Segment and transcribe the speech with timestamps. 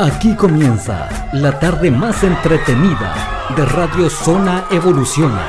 [0.00, 5.44] Aquí comienza la tarde más entretenida de Radio Zona Evoluciona.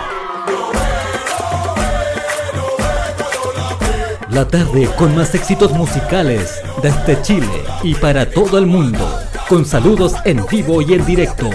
[4.29, 9.09] La tarde con más éxitos musicales desde Chile y para todo el mundo.
[9.47, 11.49] Con saludos en vivo y en directo,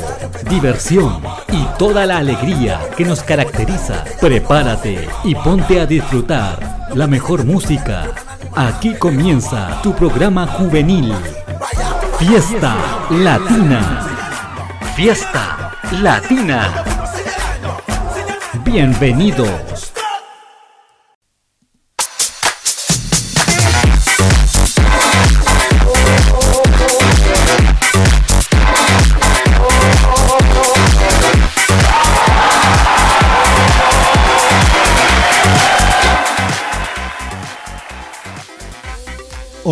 [0.48, 1.20] diversión
[1.52, 4.04] y toda la alegría que nos caracteriza.
[4.20, 8.25] Prepárate y ponte a disfrutar la mejor música.
[8.56, 11.12] Aquí comienza tu programa juvenil
[12.18, 12.74] Fiesta
[13.10, 14.00] Latina.
[14.94, 16.72] Fiesta Latina.
[18.64, 19.75] Bienvenidos.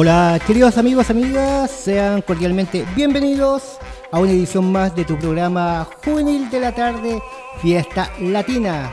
[0.05, 3.79] Hola queridos amigos, amigas, sean cordialmente bienvenidos
[4.13, 7.23] a una edición más de tu programa juvenil de la tarde,
[7.63, 8.93] Fiesta Latina.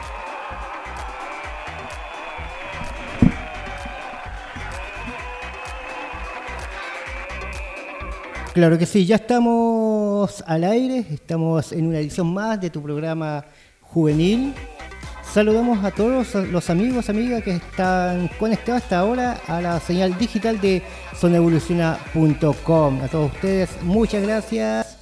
[8.54, 13.44] Claro que sí, ya estamos al aire, estamos en una edición más de tu programa
[13.82, 14.54] juvenil
[15.34, 20.60] Saludamos a todos los amigos, amigas que están conectados hasta ahora a la señal digital
[20.60, 20.84] de
[21.18, 23.02] sonevoluciona.com.
[23.02, 24.98] A todos ustedes, muchas gracias.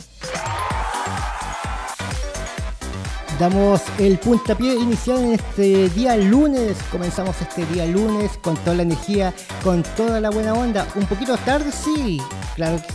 [3.39, 6.77] Damos el puntapié inicial en este día lunes.
[6.91, 10.85] Comenzamos este día lunes con toda la energía, con toda la buena onda.
[10.94, 12.22] Un poquito tarde, sí,
[12.55, 12.94] claro que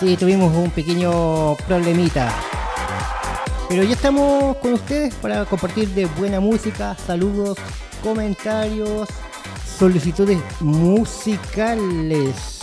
[0.00, 0.18] sí.
[0.18, 2.30] tuvimos un pequeño problemita.
[3.68, 7.58] Pero ya estamos con ustedes para compartir de buena música, saludos,
[8.02, 9.08] comentarios,
[9.78, 12.60] solicitudes musicales.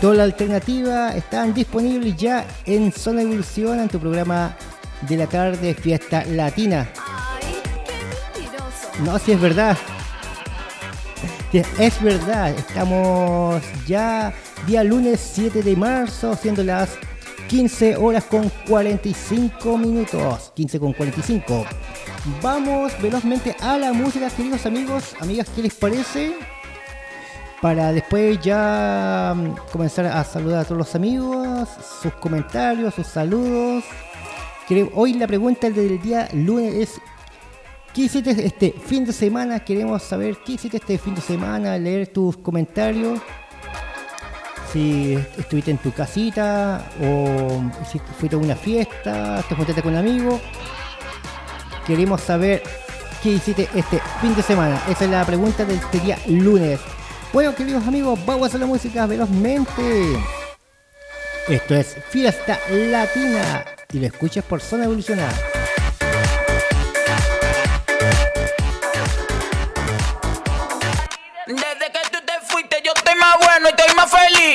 [0.00, 4.54] Toda la alternativa están disponibles ya en Zona Evolución en tu programa
[5.02, 6.88] de la tarde Fiesta Latina.
[9.04, 9.76] No, si es verdad.
[11.52, 14.34] Es verdad, estamos ya
[14.66, 16.98] día lunes 7 de marzo, siendo las
[17.48, 20.52] 15 horas con 45 minutos.
[20.56, 21.64] 15 con 45.
[22.42, 26.34] Vamos velozmente a la música, queridos amigos, amigas, ¿qué les parece?
[27.62, 31.68] Para después ya mm, comenzar a saludar a todos los amigos,
[32.02, 33.84] sus comentarios, sus saludos.
[34.94, 37.00] Hoy la pregunta del día lunes es
[37.94, 39.60] ¿Qué hiciste este fin de semana?
[39.60, 43.20] Queremos saber qué hiciste este fin de semana, leer tus comentarios
[44.72, 49.98] si estuviste en tu casita o si fuiste a una fiesta, te juntaste con un
[49.98, 50.40] amigo.
[51.86, 52.62] Queremos saber
[53.22, 54.80] qué hiciste este fin de semana.
[54.88, 56.80] Esa es la pregunta del este día lunes.
[57.32, 60.18] Bueno, queridos amigos, vamos a hacer la música velozmente.
[61.48, 65.34] Esto es Fiesta Latina y lo escuchas por Zona Evolucionada.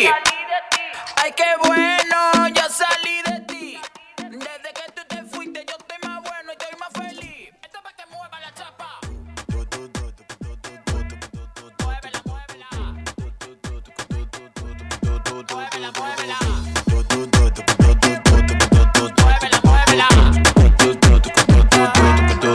[0.07, 2.00] Ay, qué bueno,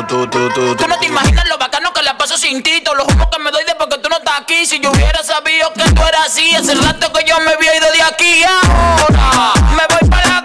[0.04, 3.50] Tú no te imaginas lo bacano que la paso sin ti, los humos que me
[3.50, 4.66] doy de porque tú no estás aquí.
[4.66, 7.90] Si yo hubiera sabido que tú eras así, hace rato que yo me había ido
[7.92, 8.44] de aquí.
[8.44, 10.35] Ahora me voy para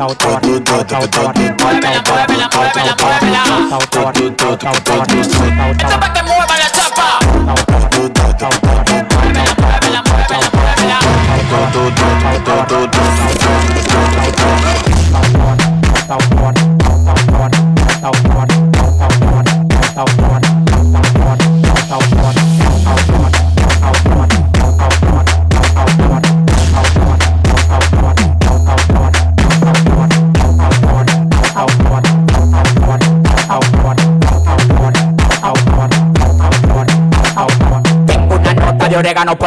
[0.00, 2.96] Muévela, muévela, muévela,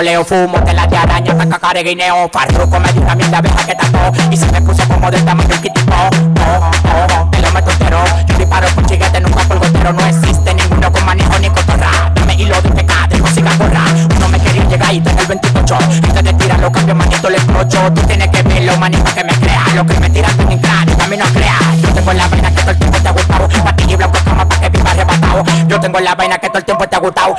[0.04, 2.30] Leo fumo tela de araña, hasta cacare guineo.
[2.30, 4.12] Farruco me dio una mierda abeja que tapó.
[4.30, 5.94] Y se me puso como del tamaño un quitipo.
[5.96, 6.10] Oh,
[6.46, 8.04] oh, oh, te lo meto entero.
[8.28, 9.94] Yo disparo con chiguete, nunca por gotero.
[9.94, 12.12] No existe ninguno con manejo ni cotorra.
[12.16, 13.86] Dame hilo de pecado, digo siga corra.
[14.18, 15.78] Uno me quería llegar y tengo el 28.
[15.96, 17.94] Y te tira los cambios, manito le escucho.
[17.94, 19.64] Tú tienes que verlo, manito que me crea.
[19.74, 21.60] Lo que me tiran con cráneo, a mí no crea.
[21.82, 23.48] Yo tengo la vaina que todo el tiempo te ha gustado.
[23.64, 25.44] Patillo y blanco cama pa' que viva arrebatado.
[25.68, 27.33] Yo tengo la vaina que todo el tiempo te ha gustado.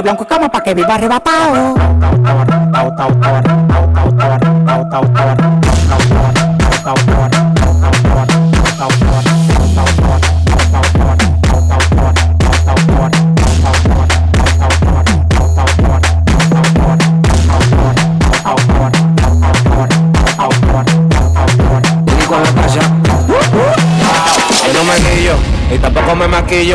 [0.00, 1.74] Patilla y blanco como pa' que viva arrebatado.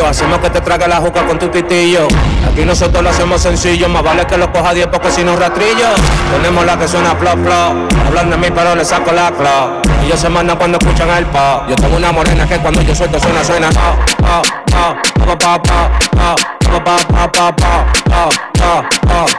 [0.07, 2.07] Hacemos que te trague la juca con tu pitillo.
[2.49, 5.87] Aquí nosotros lo hacemos sencillo, más vale que lo coja 10 porque si no rastrillo.
[6.31, 9.81] Tenemos la que suena plop plop, hablan de mí pero le saco la claw.
[10.05, 11.63] Ellos se mandan cuando escuchan el pop.
[11.67, 13.69] Yo tengo una morena que cuando yo suelto suena, suena.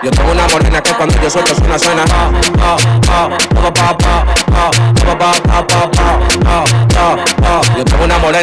[0.02, 2.04] Yo tengo una morena que cuando yo suelto suena, suena.
[5.02, 5.16] Una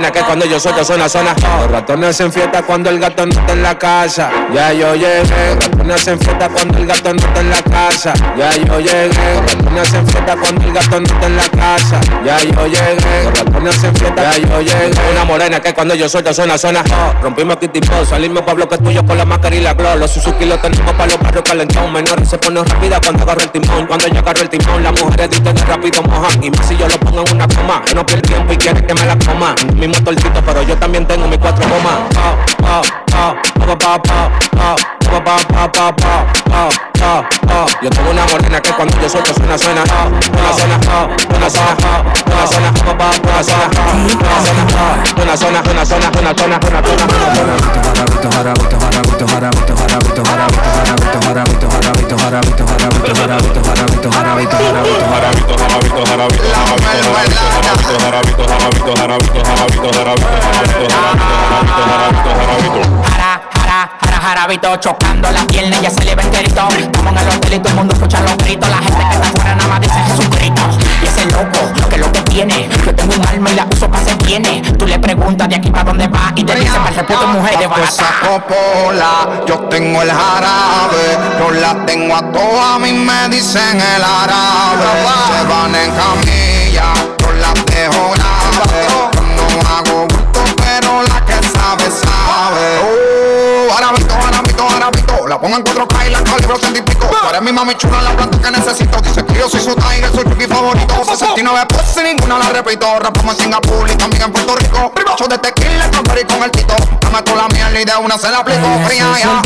[0.02, 1.36] que cuando yo suelto suena, suena.
[1.62, 4.32] Los ratones hacen fiesta cuando el gato no está en la casa.
[4.54, 5.56] Ya yo llegué.
[5.56, 7.73] Los ratones hacen fiesta cuando el gato no está en la casa.
[7.84, 9.12] Ya yo llegué.
[9.76, 12.00] Los hacen fiesta cuando el gato no en la casa.
[12.24, 13.30] Ya yo llegué.
[13.62, 14.24] Los hacen fiesta.
[14.24, 14.92] Ya yo llegué.
[15.12, 16.82] Una morena que cuando yo suelto suena, suena.
[17.22, 19.98] Rompimos aquí tipo, salimos Pablo que tuyo con la máscara y la glow.
[19.98, 21.92] Los Suzuki los tenemos para los barrios calentados.
[21.92, 23.86] Menores se pone rápida cuando agarro el timón.
[23.86, 26.42] Cuando yo agarro el timón, las mujeres dicen que rápido mojan.
[26.42, 27.82] Y más si yo lo pongo en una coma.
[27.86, 29.56] Que no pierde tiempo y quiere que me la coma.
[29.76, 32.00] Mi motorcito, pero yo también tengo mis cuatro gomas.
[37.82, 40.78] Yo tengo una morena que cuando yo suelto suena, suena, una zona,
[41.36, 41.76] una zona,
[42.26, 43.72] una zona, una zona,
[45.22, 46.60] una zona, una zona, una zona,
[64.24, 67.70] jarabito chocando las piernas ya se le ve enterito Estamos en el hotel y todo
[67.70, 68.70] el mundo escucha los gritos.
[68.70, 70.62] La gente que está afuera nada más dice Jesucristo.
[71.02, 73.90] Y ese loco, que es lo que tiene Yo tengo un alma y la uso
[73.90, 76.90] para ser tiene Tú le preguntas de aquí para dónde va Y te dice para
[76.90, 82.76] el puto mujer de barata popola, yo tengo el jarabe Yo la tengo a todas,
[82.76, 84.84] a mí me dicen el árabe.
[85.28, 88.33] Se van en camilla, yo la dejo
[95.48, 98.40] en 4K y la calibro ciento y pico Tú eres mi mami chula, la planta
[98.40, 99.00] que necesito.
[99.02, 100.96] Dice que yo soy su tiger, soy chuki favorito.
[101.06, 102.88] 69 pesos y ninguna la repito.
[103.00, 104.94] Rapamos en Singapur y también en Puerto Rico.
[105.20, 106.76] Yo de tequila, y con el tito.
[107.02, 108.68] Dame tú la mierda y de una se la aplico.
[108.86, 109.42] Fría ya.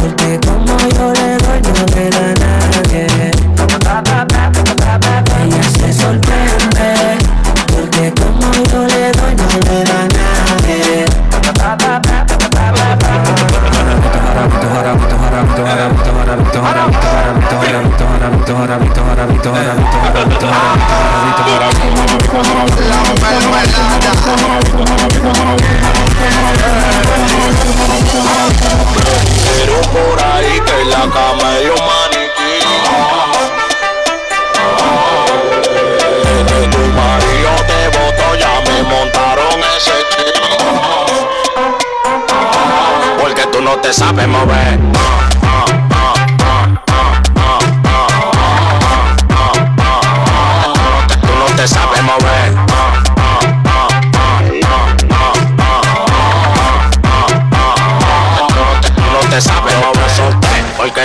[0.00, 3.48] porque como yo le doy no le da nadie.
[5.40, 7.18] Ella se sorprende
[7.68, 8.97] Porque como yo le
[29.56, 32.54] Pero por ahí que la cama es un maniquí.
[36.70, 40.48] Tu marido te voto, ya me montaron ese chico.
[43.20, 44.78] Porque tú no te sabes mover.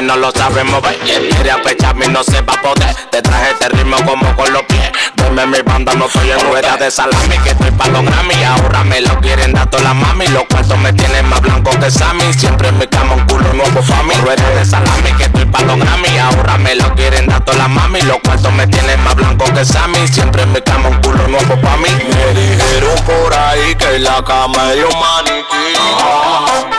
[0.03, 0.97] No lo sabes mover.
[0.99, 2.95] Quiere apecharme y no se va a poder.
[3.11, 4.91] Te traje este ritmo como con los pies.
[5.15, 8.43] Deme mi banda, no estoy en rueda de salami Que estoy pa' los Grammy.
[8.43, 10.27] Ahora me lo quieren dar toda la mami.
[10.27, 12.33] Los cuartos me tienen más blanco que Sammy.
[12.33, 14.13] Siempre me cama un culo nuevo pa' mí.
[14.21, 16.17] Rueda de salami que estoy pa' los Grammy.
[16.17, 18.01] Ahora me lo quieren dar toda la mami.
[18.01, 20.07] Los cuartos me tienen más blanco que Sammy.
[20.07, 21.89] Siempre me cama un culo nuevo pa' mí.
[21.89, 26.72] Me dijeron por ahí que la cama es un maniquí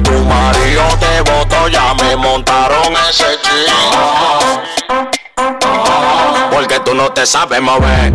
[0.00, 4.62] tu marido te voto, ya me montaron ese chico.
[6.50, 8.12] Porque tú no te sabes mover.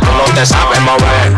[0.00, 1.35] Tú no te sabes mover.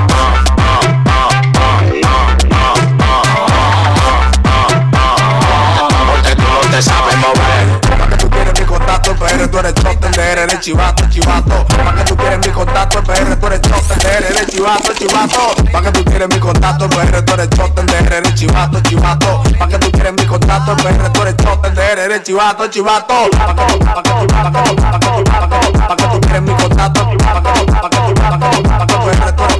[8.99, 11.67] Contacto, PR, tú eres chote, eres chivato, chivato.
[11.67, 14.93] Pa' que tú quieres mi contacto, PR, tú eres chote, eres chivato.
[14.95, 15.55] chivato.
[15.73, 19.43] Pa' que tú quieres mi contacto, PR, tú eres choten de eres chivato, chivato.
[19.59, 23.31] Pa' que tú quieres mi contacto, PR, tú eres choten de eres chivato, chivato.
[23.31, 26.05] Pa' que tú, pa' que tú, pa' que pa' que tú, pa' que pa' que
[26.05, 29.58] tú quieres mi contacto, pa' que tú, pa' que tú, pa' que tú, pa' que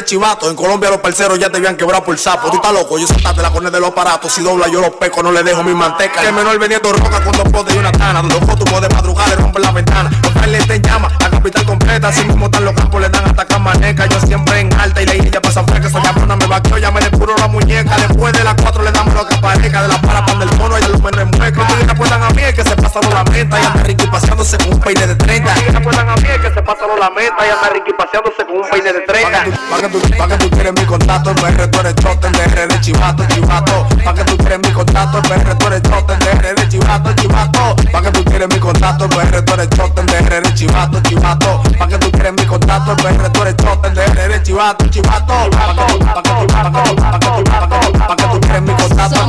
[0.00, 0.50] RD chivato.
[0.50, 2.50] En Colombia los parceros ya te habían quebrado por sapo.
[2.50, 4.32] Tú estás loco, yo soltaste la cornea de los aparatos.
[4.32, 6.22] Si dobla yo los peco, no le dejo mi manteca.
[6.22, 8.22] El menor vendiendo roca con dos potes y una tana.
[8.22, 10.10] Los fotos de madrugada le rompen la ventana.
[10.22, 12.08] Los frailes te llaman, la capital completa.
[12.08, 14.06] Así mismo están los campos, le dan hasta camaneca.
[14.06, 15.88] Yo siempre en alta y la ella pasa fresca.
[15.88, 17.96] Esa cabrona me vaqueó, ya me le puro la muñeca.
[17.96, 19.82] Después de las cuatro le damos lo que pareja.
[19.82, 21.68] De la para pan del mono y de los menos en mueca.
[21.68, 23.60] No te acuerdan a mí el que se pasaron la meta.
[23.60, 25.54] Y anda Ricky paseándose con un peine de 30.
[25.54, 27.46] No te acuerdan a mí el que se pasaron la meta.
[27.46, 29.44] Y anda Ricky paseándose con un peine de 30.
[29.90, 33.88] Tú, pa' que tú quieres mi contacto, PR, tú eres choten de RD chivato, chivato.
[34.04, 37.76] Pa' que tú quieres mi contacto, PR, tú eres RD chivato, chivato.
[37.90, 41.62] Pa' que tú quieres mi contacto, PR, tú eres choten de RD chivato, chivato.
[41.76, 45.50] Pa' que tú quieres mi contacto, PR, tú eres choten de RD chivato, chivato.
[45.50, 47.98] Pa' que tú, pa' que tú, pa' que tú, pa' que tú, pa' que tú,
[47.98, 49.20] pa' que tú quieres mi contacto.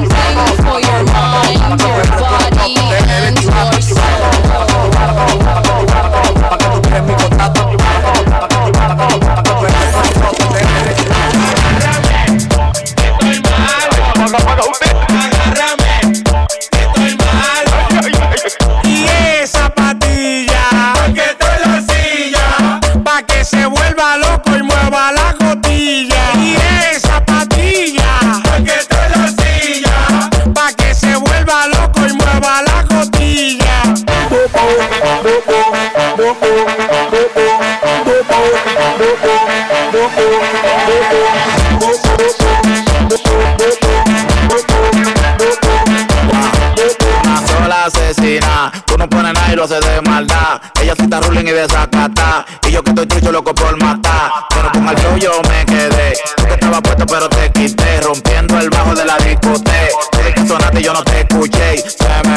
[47.85, 50.61] Asesina, tú no pones nada y lo haces de maldad.
[50.81, 52.45] Ella sí está ruling y desacata.
[52.67, 54.31] Y yo que estoy trucho loco por matar.
[54.49, 56.13] Pero con el flow yo me quedé.
[56.37, 58.01] Tú que estaba puesto pero te quité.
[58.01, 59.97] Rompiendo el bajo de la discoteca.
[60.17, 61.77] Desde que sonaste y yo no te escuché.
[61.77, 62.30] Se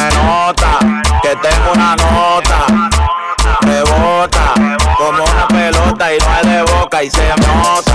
[7.04, 7.93] Y se nota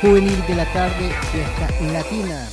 [0.00, 2.46] juvenil de la tarde fiesta latina.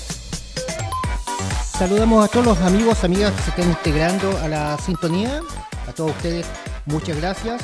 [1.77, 5.41] Saludamos a todos los amigos, amigas que se están integrando a la sintonía.
[5.88, 6.45] A todos ustedes,
[6.85, 7.62] muchas gracias.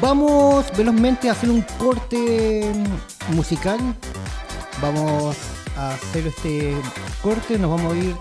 [0.00, 2.72] Vamos velozmente a hacer un corte
[3.28, 3.78] musical.
[4.80, 5.36] Vamos
[5.76, 6.74] a hacer este
[7.22, 7.58] corte.
[7.58, 8.16] Nos vamos a ir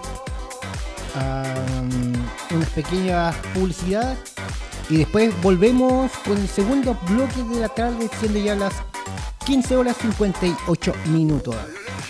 [1.16, 1.44] a
[1.80, 4.18] um, unas pequeñas publicidades.
[4.90, 8.74] Y después volvemos con el segundo bloque de la tarde, siendo ya las
[9.46, 11.56] 15 horas 58 minutos.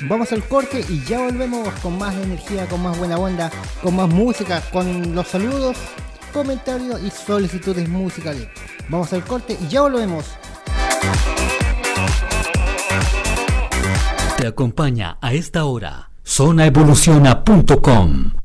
[0.09, 3.49] Vamos al corte y ya volvemos con más energía, con más buena onda,
[3.81, 5.77] con más música, con los saludos,
[6.33, 8.47] comentarios y solicitudes musicales.
[8.89, 10.25] Vamos al corte y ya volvemos.
[14.37, 18.44] Te acompaña a esta hora zonaevoluciona.com.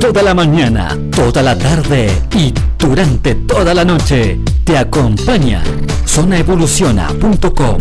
[0.00, 5.62] Toda la mañana, toda la tarde y durante toda la noche te acompaña
[6.06, 7.76] zonaevoluciona.com.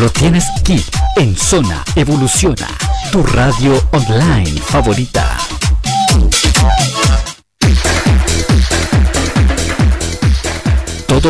[0.00, 0.82] lo tienes aquí
[1.16, 2.68] en Zona Evoluciona,
[3.12, 5.36] tu radio online favorita.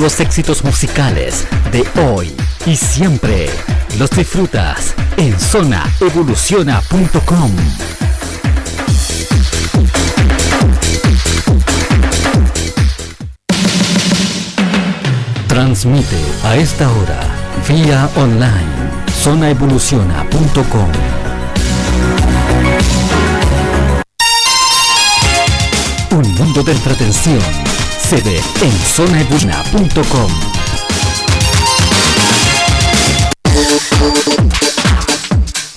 [0.00, 2.32] Los éxitos musicales de hoy
[2.66, 3.48] y siempre
[3.98, 7.50] los disfrutas en zonaevoluciona.com.
[15.48, 17.20] Transmite a esta hora
[17.66, 18.76] vía online
[19.10, 20.90] zonaevoluciona.com.
[26.10, 27.40] Un mundo de entretención
[28.14, 30.30] ve en zonaevoluciona.com.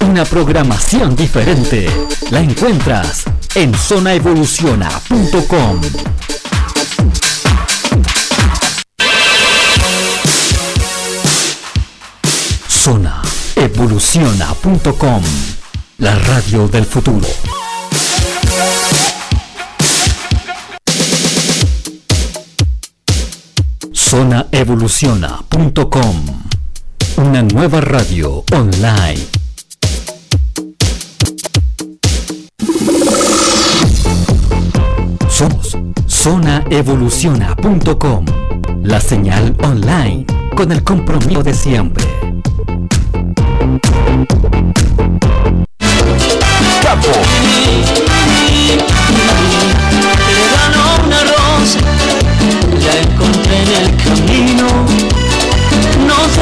[0.07, 1.89] Una programación diferente
[2.29, 3.23] la encuentras
[3.55, 5.81] en zonaevoluciona.com.
[12.67, 13.21] Zona
[13.55, 15.23] Evoluciona.com,
[15.97, 17.27] la radio del futuro.
[24.09, 26.15] Zonaevoluciona.com,
[27.17, 29.19] una nueva radio online.
[35.29, 35.77] Somos
[36.09, 38.25] zonaevoluciona.com,
[38.81, 40.25] la señal online
[40.57, 42.03] con el compromiso de siempre.
[46.81, 47.38] Campo.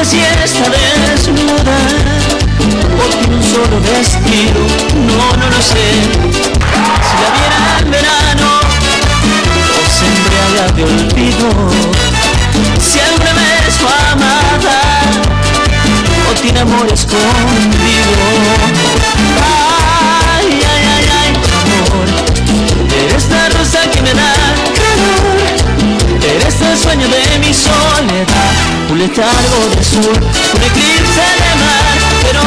[0.04, 0.70] Sé si está
[1.12, 1.78] desnuda
[3.00, 4.62] o tiene un solo vestido,
[4.96, 5.88] no, no lo sé.
[7.08, 8.60] Si la viera en verano
[9.74, 11.50] o se embriaga de olvido,
[12.80, 14.80] siempre me es su amada
[16.30, 18.12] o tiene amor escondido.
[20.36, 22.08] Ay, ay, ay, ay, amor,
[23.04, 24.67] eres la rosa que me da
[26.36, 28.52] eres el sueño de mi soledad,
[28.90, 31.86] un letargo de sur, un eclipse de mar,
[32.24, 32.42] pero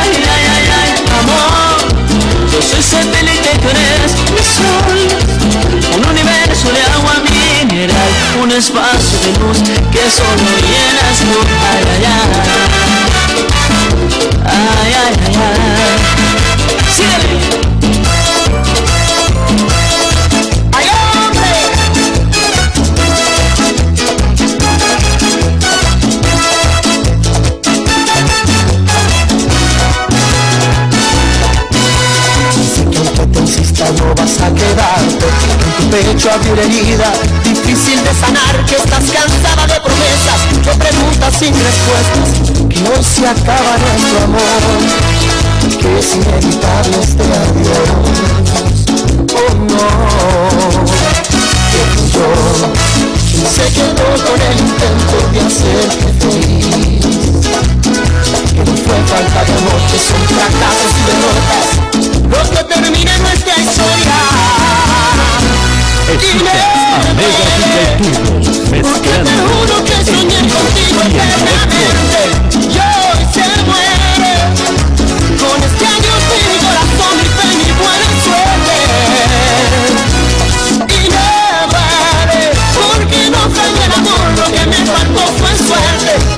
[0.00, 1.76] ay, ay, ay, ay, amor,
[2.52, 4.96] yo soy satélite, tú eres mi sol,
[5.96, 8.10] un universo de agua mineral,
[8.42, 9.58] un espacio de luz
[9.92, 11.38] que solo llenas tú,
[11.70, 12.30] ay, ay, ay,
[14.46, 15.54] ay, ay, ay, ay.
[16.94, 17.73] Síguele.
[36.14, 37.12] Pecho abrió una herida
[37.44, 42.28] Difícil de sanar Que estás cansada de promesas De preguntas sin respuestas
[42.68, 44.62] Que hoy se acaba nuestro amor
[45.80, 47.88] Que es inevitable este adiós.
[49.34, 49.78] Oh no.
[51.70, 52.28] Que yo
[53.50, 57.04] Se quedó con el intento de hacerte feliz
[58.54, 61.68] que no fue falta de amor, que son fracasos y derrotas.
[62.30, 64.43] Los que terminen nuestra historia.
[66.12, 66.60] Existe
[67.10, 68.34] Omega Turbo,
[68.70, 72.20] mezclando juro que soñé contigo eternamente.
[72.52, 74.34] Y hoy se muere
[75.38, 78.76] con este adiós de mi corazón, mi fe, mi buena suerte.
[80.88, 81.28] Y me
[81.72, 82.42] vale
[82.74, 86.33] porque no fue el amor, lo que me faltó fue suerte.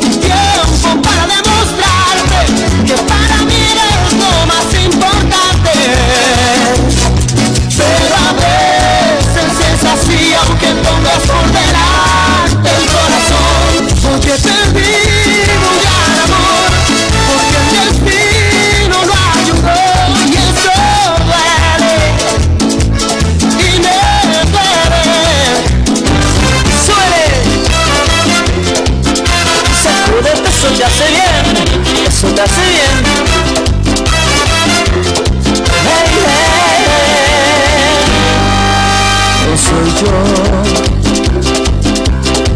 [39.77, 40.17] soy yo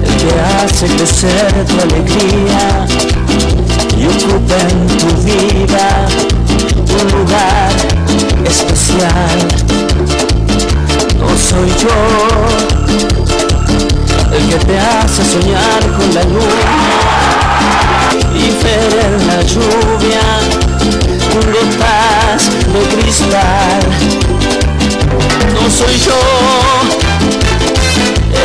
[0.05, 2.87] el que hace crecer tu alegría
[3.99, 6.07] y ocupa en tu vida
[7.03, 7.73] un lugar
[8.47, 9.39] especial.
[11.19, 11.99] No soy yo
[14.33, 16.77] el que te hace soñar con la luna
[18.35, 20.23] y ver en la lluvia
[21.35, 22.41] un de
[22.73, 24.20] de cristal
[25.55, 26.21] no soy yo,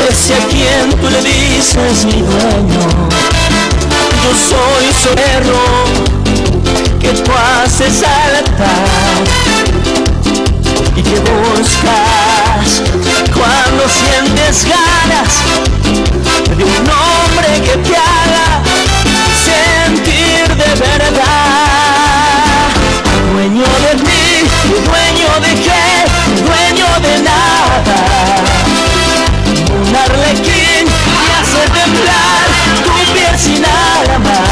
[0.09, 2.85] ese a quien tú le dices mi dueño.
[4.23, 6.15] Yo soy soberano
[6.99, 9.23] que tú haces saltar.
[10.95, 12.81] Y que buscas
[13.33, 15.31] cuando sientes ganas
[16.57, 18.63] de un hombre que te haga
[19.43, 21.25] sentir de verdad.
[23.33, 23.65] Dueño
[29.87, 32.45] Un arlequín y hace temblar
[32.85, 34.44] tu piel sin alamar.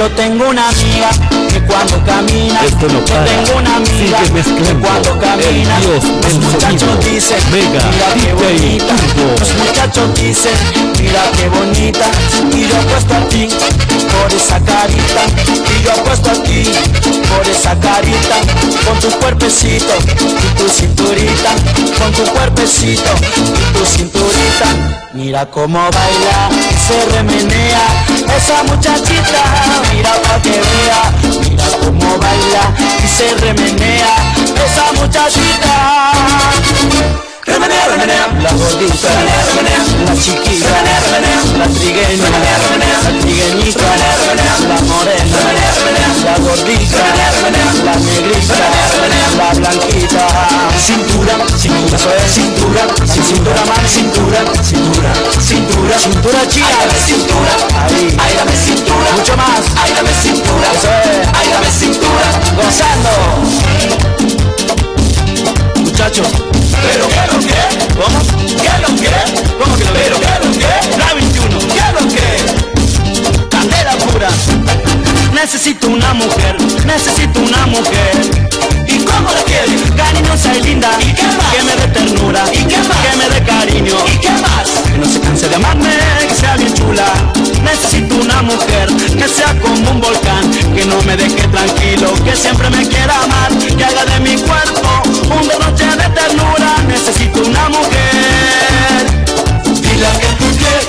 [0.00, 1.39] Yo tengo una amiga
[1.70, 3.24] cuando camina, Esto no yo para.
[3.24, 8.08] tengo una amiga Sigue mezclando cuando camina, el dios los del muchachos dicen, Mega mira
[8.14, 8.94] qué bonita,
[9.38, 10.52] los muchachos dicen,
[10.98, 12.06] mira qué bonita,
[12.52, 13.48] y yo apuesto a ti
[14.10, 16.64] por esa carita, y yo apuesto a ti
[17.28, 18.36] por esa carita,
[18.84, 21.50] con tu cuerpecito y tu cinturita,
[21.98, 24.66] con tu cuerpecito y tu cinturita,
[25.14, 26.50] mira cómo baila,
[26.86, 27.82] se remenea,
[28.36, 29.42] esa muchachita,
[29.92, 31.12] mira pa' que vea,
[31.48, 34.14] mira cómo baila y se remenea,
[34.64, 36.10] esa muchachita.
[37.50, 43.12] Remenea, remenea, La gordita, remenea, remenea, la chiquita, remenea, remenea, la trigueña, remenea, remenea, la
[43.20, 49.28] trigueñita, remenea, remenea, la morena, remenea, remenea, la gordita, remenea, remenea, la negrita, remenea, remenea,
[49.36, 50.24] la blanquita.
[50.78, 57.00] cintura, cintura, eso es cintura, sin cintura más cintura, cintura, cintura, Cintura china, ay dame
[57.00, 62.26] cintura, ahí, ay dame cintura, mucho más, ay dame cintura, eso es, ay dame cintura,
[62.56, 63.10] gozando.
[65.80, 66.28] Muchachos,
[66.82, 67.60] pero qué lo que,
[67.94, 68.18] ¿cómo?
[68.62, 69.10] qué lo que,
[69.58, 74.28] ¿Cómo que lo pero qué lo que, La 21, qué lo que, candela pura.
[75.32, 78.14] Necesito una mujer, necesito una mujer.
[78.86, 81.54] y cómo la quieres, Cariñosa y linda, ¿Y qué más?
[81.54, 82.98] que me dé ternura, ¿Y qué más?
[82.98, 85.88] que me dé cariño, y qué más, que no se canse de amarme,
[86.28, 87.06] que sea bien chula.
[87.62, 92.68] Necesito una mujer que sea como un volcán, que no me deje tranquilo, que siempre
[92.70, 96.76] me quiera amar, que haga de mi cuerpo un derroche de ternura.
[96.88, 99.02] Necesito una mujer,
[99.64, 100.86] dile que tú quieres,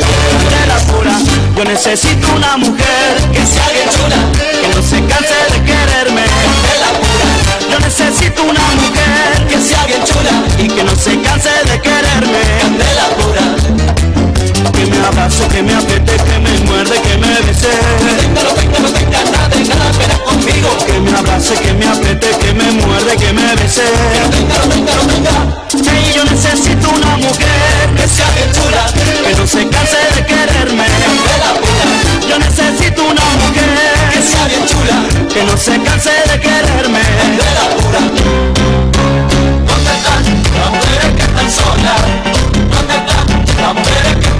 [0.54, 1.15] de la pura.
[1.58, 4.17] Yo necesito una mujer que sea bien chula,
[4.62, 6.21] que no se canse de quererme.
[6.21, 7.27] de la pura,
[7.71, 12.41] Yo necesito una mujer que sea bien chula, y que no se canse de quererme.
[12.77, 14.20] de la pura,
[14.69, 17.69] Que me abrace, que me apriete, que me muerde, que me bese.
[18.19, 18.43] tenga,
[18.80, 23.34] no tenga, nada, pena conmigo, Que me abrace, que me apriete, que me muerde, que
[23.34, 23.82] me bese.
[24.30, 28.86] tenga, no tenga, Sí, yo necesito una mujer que sea bien chula,
[29.26, 30.86] que no se canse de quererme.
[32.30, 37.00] Yo necesito una que mujer sea bien chula, que no se canse de quererme.
[39.67, 40.24] ¿Dónde están
[40.60, 42.02] las mujeres que están solas?
[42.69, 43.26] ¿Dónde están
[43.62, 44.31] las mujeres que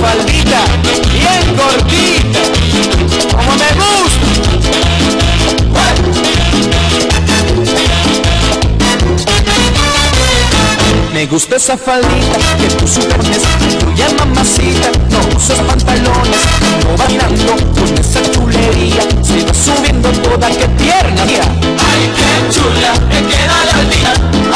[0.00, 0.60] faldita
[1.12, 2.40] bien cortita,
[3.36, 4.28] como me gusta.
[11.12, 13.42] Me gusta esa faldita que tú supones
[13.80, 16.42] Tuya mamacita, no usas pantalones
[16.84, 21.42] No bailando con esa chulería Se va subiendo toda, que tierna mira
[21.90, 24.12] Ay, qué chula, te queda la faldita.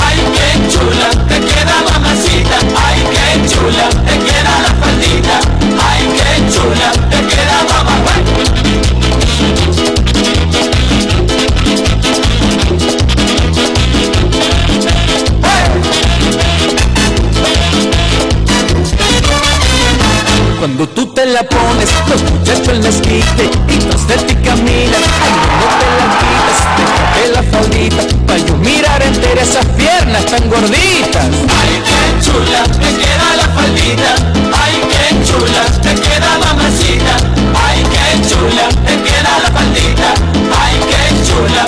[0.06, 2.58] Ay, qué chula, te queda mamacita.
[2.76, 4.31] Ay, qué chula, te queda
[5.14, 7.92] Ay, qué chula, te queda mamá.
[20.58, 25.32] Cuando tú te la pones, los muchachos les quite Y tras de ti caminan, ay
[25.58, 31.24] no te la quites Déjate la faldita, pa' yo mirar entera esas piernas tan gorditas
[31.24, 34.51] Ay, qué chula, te queda la faldita.
[35.26, 37.16] Chula, te queda mamacita.
[37.54, 40.14] Ay, qué chula, te queda la faldita.
[40.60, 41.64] Ay, qué chula,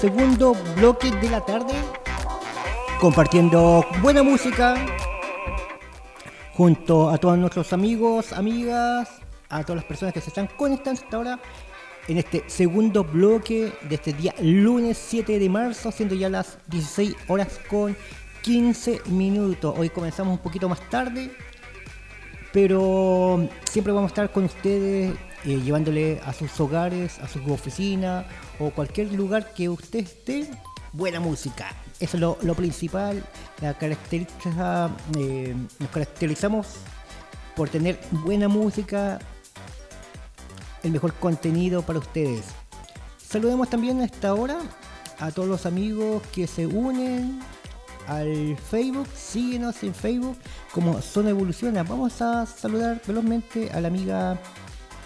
[0.00, 1.74] segundo bloque de la tarde,
[3.00, 4.76] compartiendo buena música
[6.54, 9.08] junto a todos nuestros amigos, amigas,
[9.48, 11.40] a todas las personas que se están conectando hasta ahora
[12.06, 17.16] en este segundo bloque de este día lunes 7 de marzo, siendo ya las 16
[17.26, 17.96] horas con
[18.42, 19.74] 15 minutos.
[19.76, 21.32] Hoy comenzamos un poquito más tarde,
[22.52, 25.12] pero siempre vamos a estar con ustedes
[25.44, 28.26] eh, llevándole a sus hogares, a sus oficinas
[28.58, 30.50] o cualquier lugar que usted esté,
[30.92, 31.74] buena música.
[32.00, 33.24] Eso es lo, principal,
[33.60, 36.66] la característica, eh, nos caracterizamos
[37.56, 39.18] por tener buena música,
[40.82, 42.44] el mejor contenido para ustedes.
[43.16, 44.60] Saludemos también a esta hora
[45.18, 47.40] a todos los amigos que se unen
[48.06, 50.36] al Facebook, síguenos en Facebook
[50.72, 51.82] como Zona Evoluciona.
[51.82, 54.38] Vamos a saludar velozmente a la amiga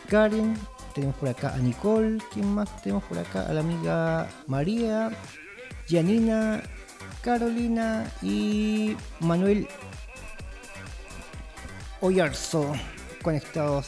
[0.09, 0.57] Karen,
[0.93, 3.47] tenemos por acá a Nicole, ¿quién más tenemos por acá?
[3.47, 5.11] A la amiga María,
[5.89, 6.63] Janina,
[7.23, 9.69] Carolina y Manuel
[12.01, 12.73] Oyarzo
[13.23, 13.87] conectados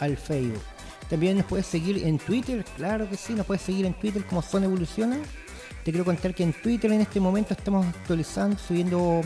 [0.00, 0.62] al Facebook.
[1.10, 4.40] También nos puedes seguir en Twitter, claro que sí, nos puedes seguir en Twitter como
[4.40, 5.18] Zona Evoluciona.
[5.84, 9.20] Te quiero contar que en Twitter en este momento estamos actualizando, subiendo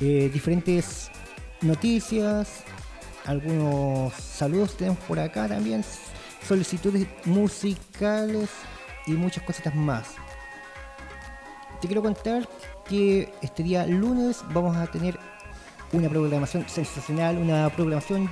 [0.00, 1.10] eh, diferentes
[1.62, 2.64] noticias,
[3.26, 5.84] algunos saludos tenemos por acá también,
[6.46, 8.48] solicitudes musicales
[9.06, 10.14] y muchas cositas más.
[11.80, 12.48] Te quiero contar
[12.88, 15.18] que este día lunes vamos a tener
[15.92, 18.30] una programación sensacional, una programación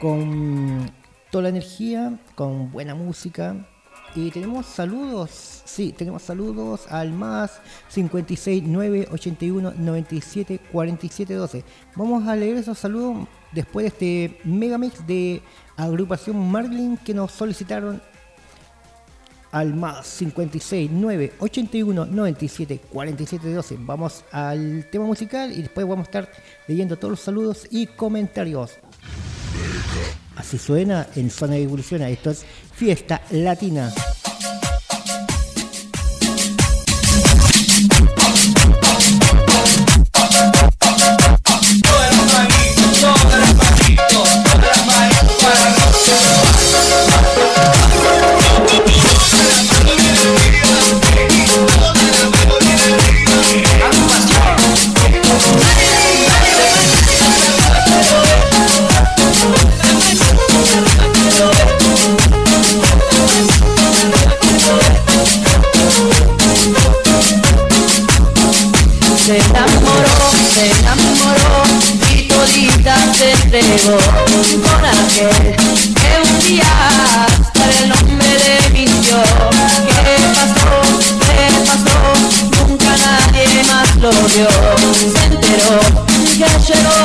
[0.00, 0.90] con
[1.30, 3.66] toda la energía, con buena música.
[4.16, 11.64] Y tenemos saludos, sí, tenemos saludos al más 56 9 81 97 47 12.
[11.94, 15.42] Vamos a leer esos saludos después de este megamix de
[15.76, 18.00] agrupación Marlin que nos solicitaron
[19.52, 23.76] al más 56 9 81 97 47 12.
[23.80, 26.30] Vamos al tema musical y después vamos a estar
[26.68, 28.72] leyendo todos los saludos y comentarios.
[30.36, 32.02] Así suena en Zona de Evolución.
[32.02, 33.92] Esto es Fiesta Latina.
[73.52, 73.98] Entregó
[74.62, 76.62] con aquel que un día
[77.26, 79.28] hasta el nombre de mi Dios.
[79.88, 80.02] ¿Qué
[80.34, 80.70] pasó?
[81.18, 81.96] ¿Qué pasó?
[82.50, 84.48] Nunca nadie más lo vio.
[84.92, 85.80] Se enteró
[86.14, 87.00] que llegó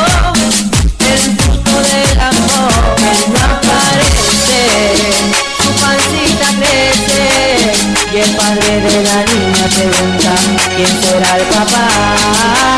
[0.99, 2.73] el gusto del amor.
[3.27, 4.59] No aparece,
[5.57, 7.23] su pancita crece
[8.13, 10.31] y el padre de la niña pregunta
[10.75, 12.74] quién será el papá.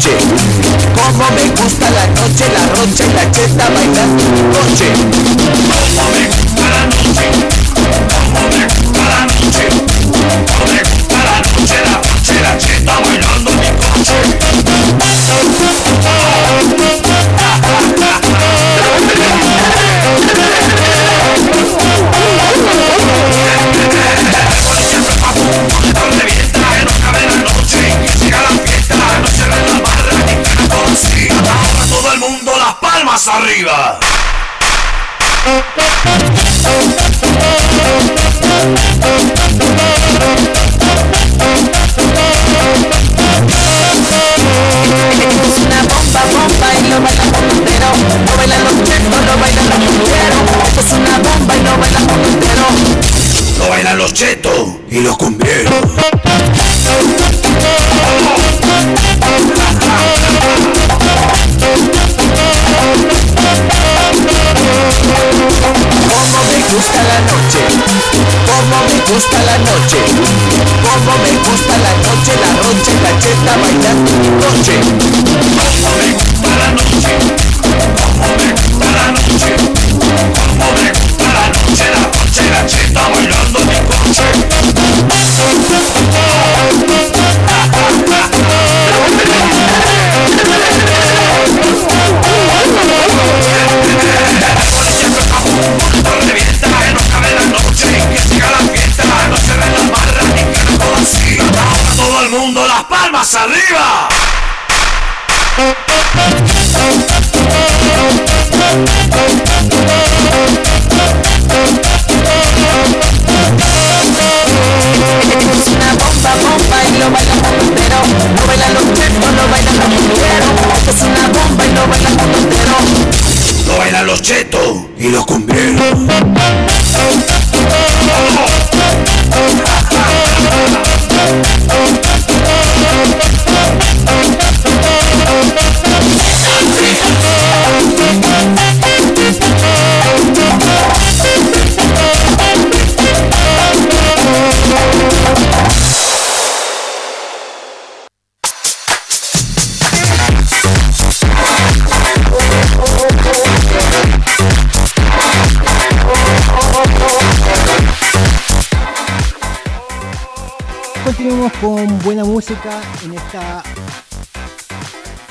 [0.00, 5.39] Como me gusta la noche, la rocha y la cheta bailando en coche.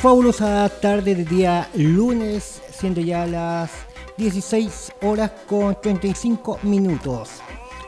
[0.02, 3.70] Fabulosa tarde de día lunes, siendo ya las
[4.16, 7.42] 16 horas con 35 minutos.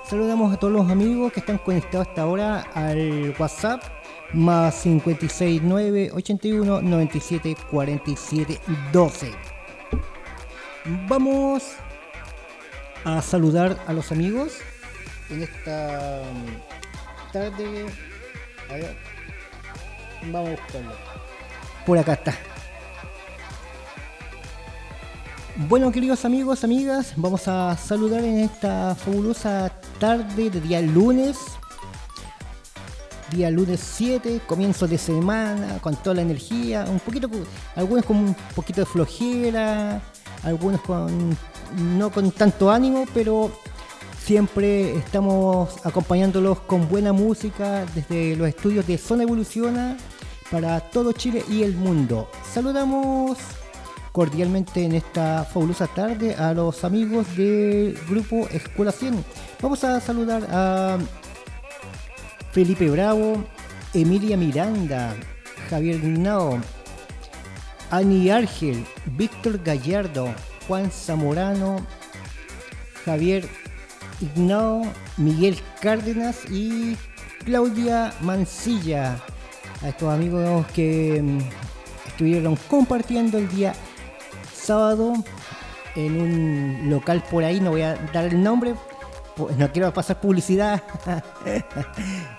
[0.09, 3.81] Saludamos a todos los amigos que están conectados hasta ahora al WhatsApp
[4.33, 8.59] más 569 81 97 47
[8.91, 9.31] 12.
[11.07, 11.63] Vamos
[13.05, 14.57] a saludar a los amigos
[15.29, 17.85] en esta mm, tarde.
[20.23, 21.10] Vamos a buscarlo.
[21.85, 22.35] Por acá está.
[25.67, 31.37] Bueno, queridos amigos, amigas, vamos a saludar en esta fabulosa tarde de día lunes.
[33.31, 37.29] Día lunes 7, comienzo de semana, con toda la energía, un poquito,
[37.75, 40.01] algunos con un poquito de flojera,
[40.43, 41.37] algunos con
[41.95, 43.51] no con tanto ánimo, pero
[44.23, 49.97] siempre estamos acompañándolos con buena música desde los estudios de Zona Evoluciona
[50.51, 52.29] para todo Chile y el mundo.
[52.53, 53.37] Saludamos
[54.11, 59.23] cordialmente en esta fabulosa tarde a los amigos del grupo Escuela 100.
[59.61, 60.97] Vamos a saludar a
[62.51, 63.43] Felipe Bravo,
[63.93, 65.15] Emilia Miranda,
[65.69, 66.59] Javier Guinao,
[67.89, 68.85] Ani Argel,
[69.17, 70.35] Víctor Gallardo,
[70.67, 71.77] Juan Zamorano,
[73.05, 73.47] Javier
[74.19, 74.83] Ignao,
[75.15, 76.97] Miguel Cárdenas y
[77.45, 79.17] Claudia Mancilla.
[79.83, 81.39] A estos amigos que mm,
[82.07, 83.73] estuvieron compartiendo el día
[84.53, 85.13] sábado
[85.95, 88.75] en un local por ahí, no voy a dar el nombre,
[89.35, 90.81] pu- no quiero pasar publicidad.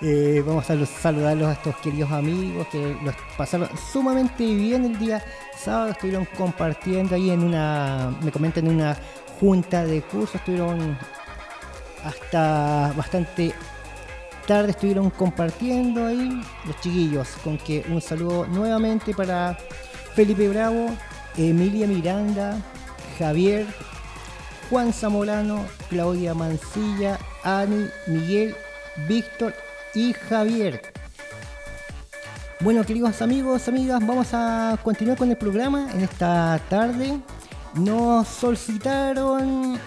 [0.04, 4.98] Eh, vamos a los- saludarlos a estos queridos amigos que los pasaron sumamente bien el
[4.98, 5.22] día
[5.56, 8.96] sábado, estuvieron compartiendo ahí en una, me comentan en una
[9.38, 10.98] junta de curso, estuvieron
[12.04, 13.52] hasta bastante
[14.46, 17.28] tarde estuvieron compartiendo ahí los chiquillos.
[17.42, 19.56] Con que un saludo nuevamente para
[20.14, 20.90] Felipe Bravo,
[21.36, 22.58] Emilia Miranda,
[23.18, 23.66] Javier,
[24.70, 28.54] Juan Zamorano, Claudia Mancilla, Ani, Miguel,
[29.08, 29.54] Víctor
[29.94, 30.82] y Javier.
[32.60, 37.18] Bueno, queridos amigos, amigas, vamos a continuar con el programa en esta tarde.
[37.74, 39.78] Nos solicitaron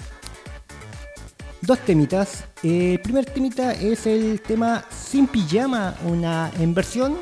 [1.66, 2.44] dos temitas.
[2.64, 7.18] El primer temita es el tema Sin Pijama, una en versión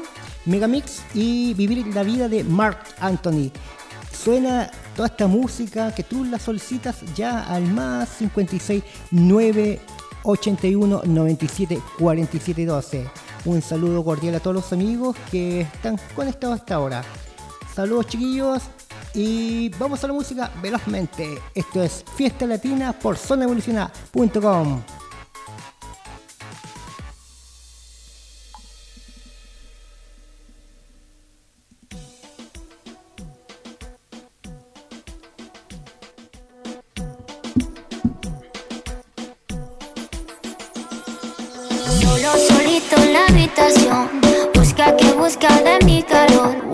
[0.45, 3.51] Megamix y Vivir la vida de Mark Anthony.
[4.11, 9.79] Suena toda esta música que tú la solicitas ya al más 56 9
[10.23, 13.07] 81 97 47 12.
[13.45, 17.03] Un saludo cordial a todos los amigos que están conectados hasta ahora.
[17.73, 18.63] Saludos chiquillos
[19.13, 21.39] y vamos a la música velozmente.
[21.53, 24.81] Esto es Fiesta Latina por zonaevoluciona.com.
[42.01, 44.21] Solo solito en la habitación.
[44.53, 46.72] Busca que busca de mi calor.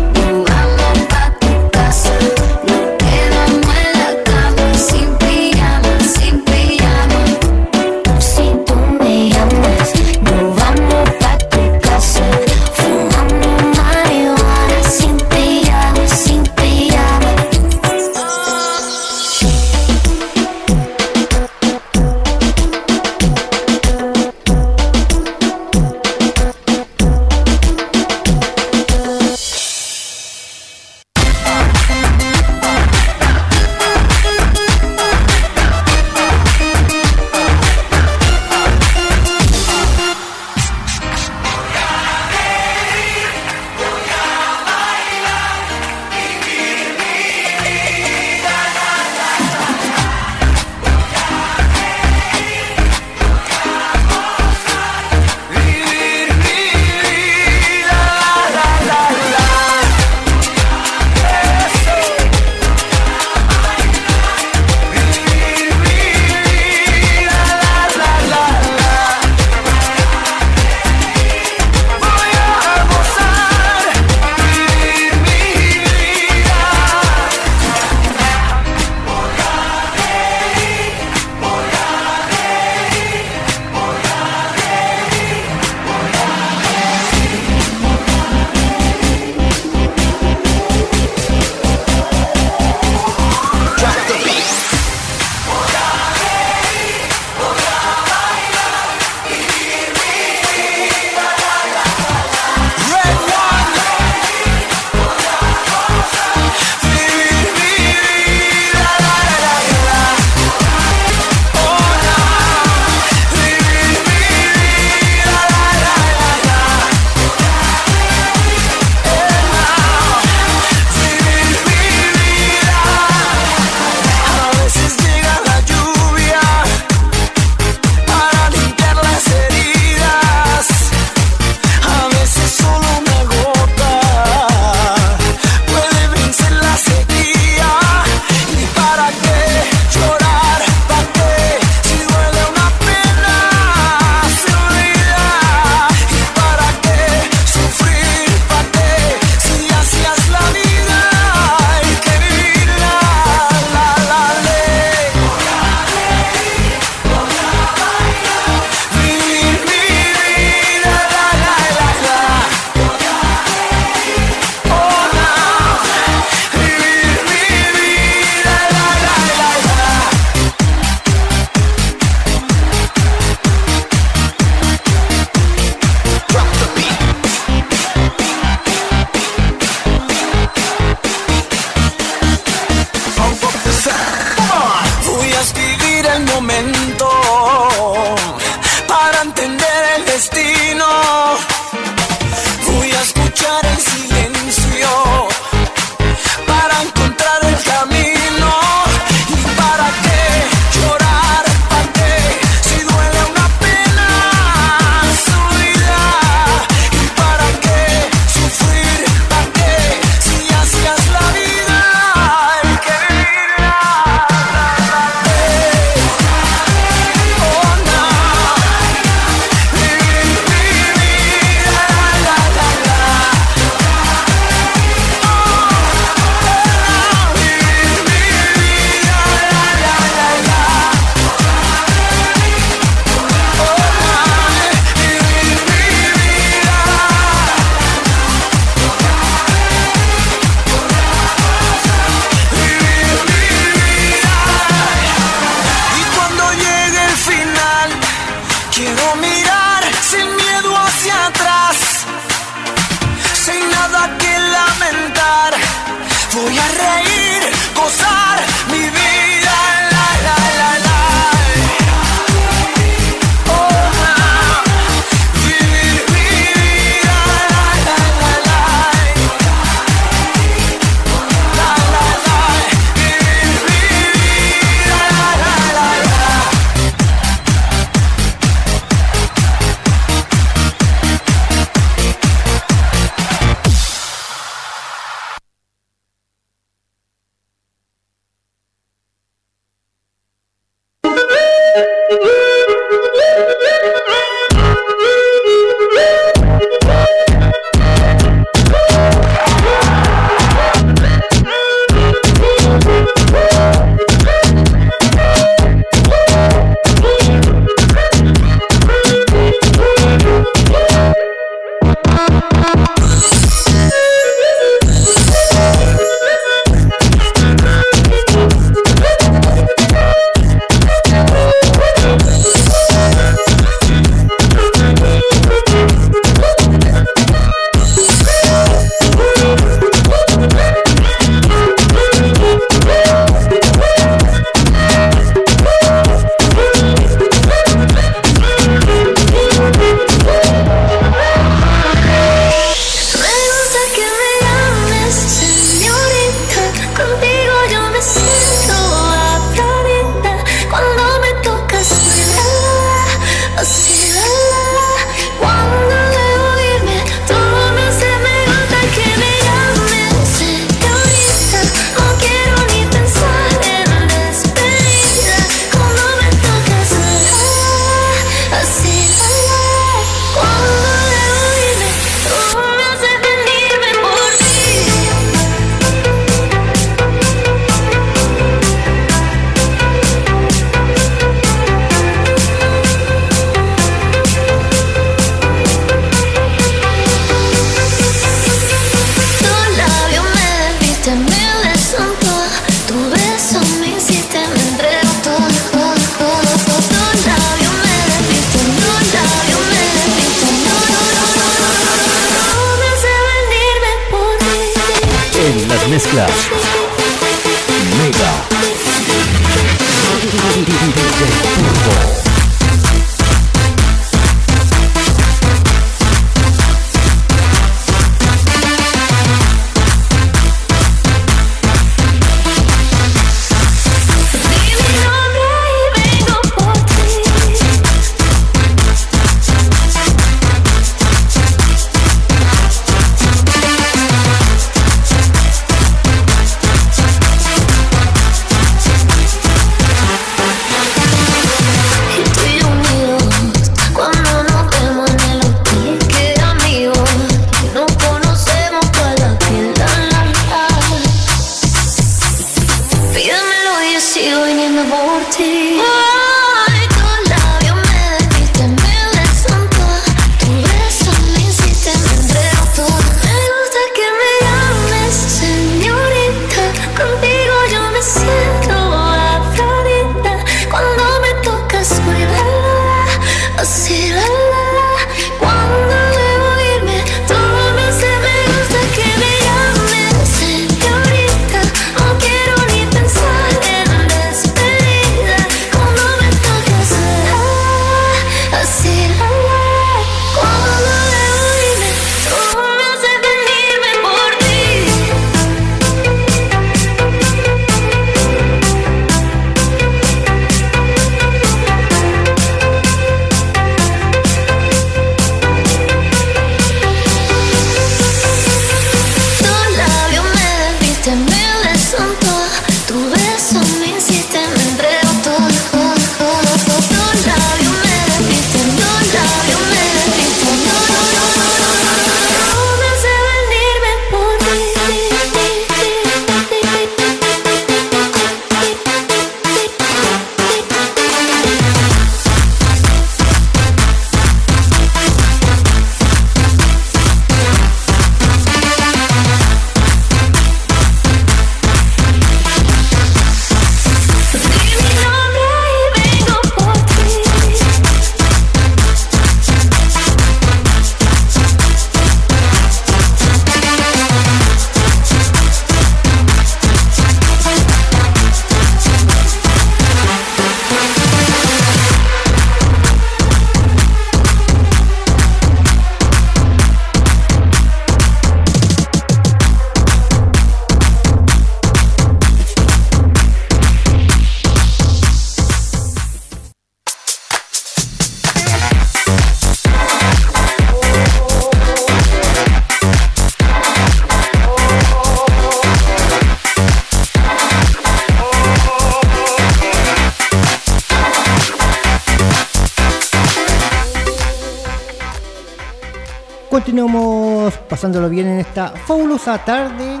[597.84, 600.00] Pasándolo bien en esta fabulosa tarde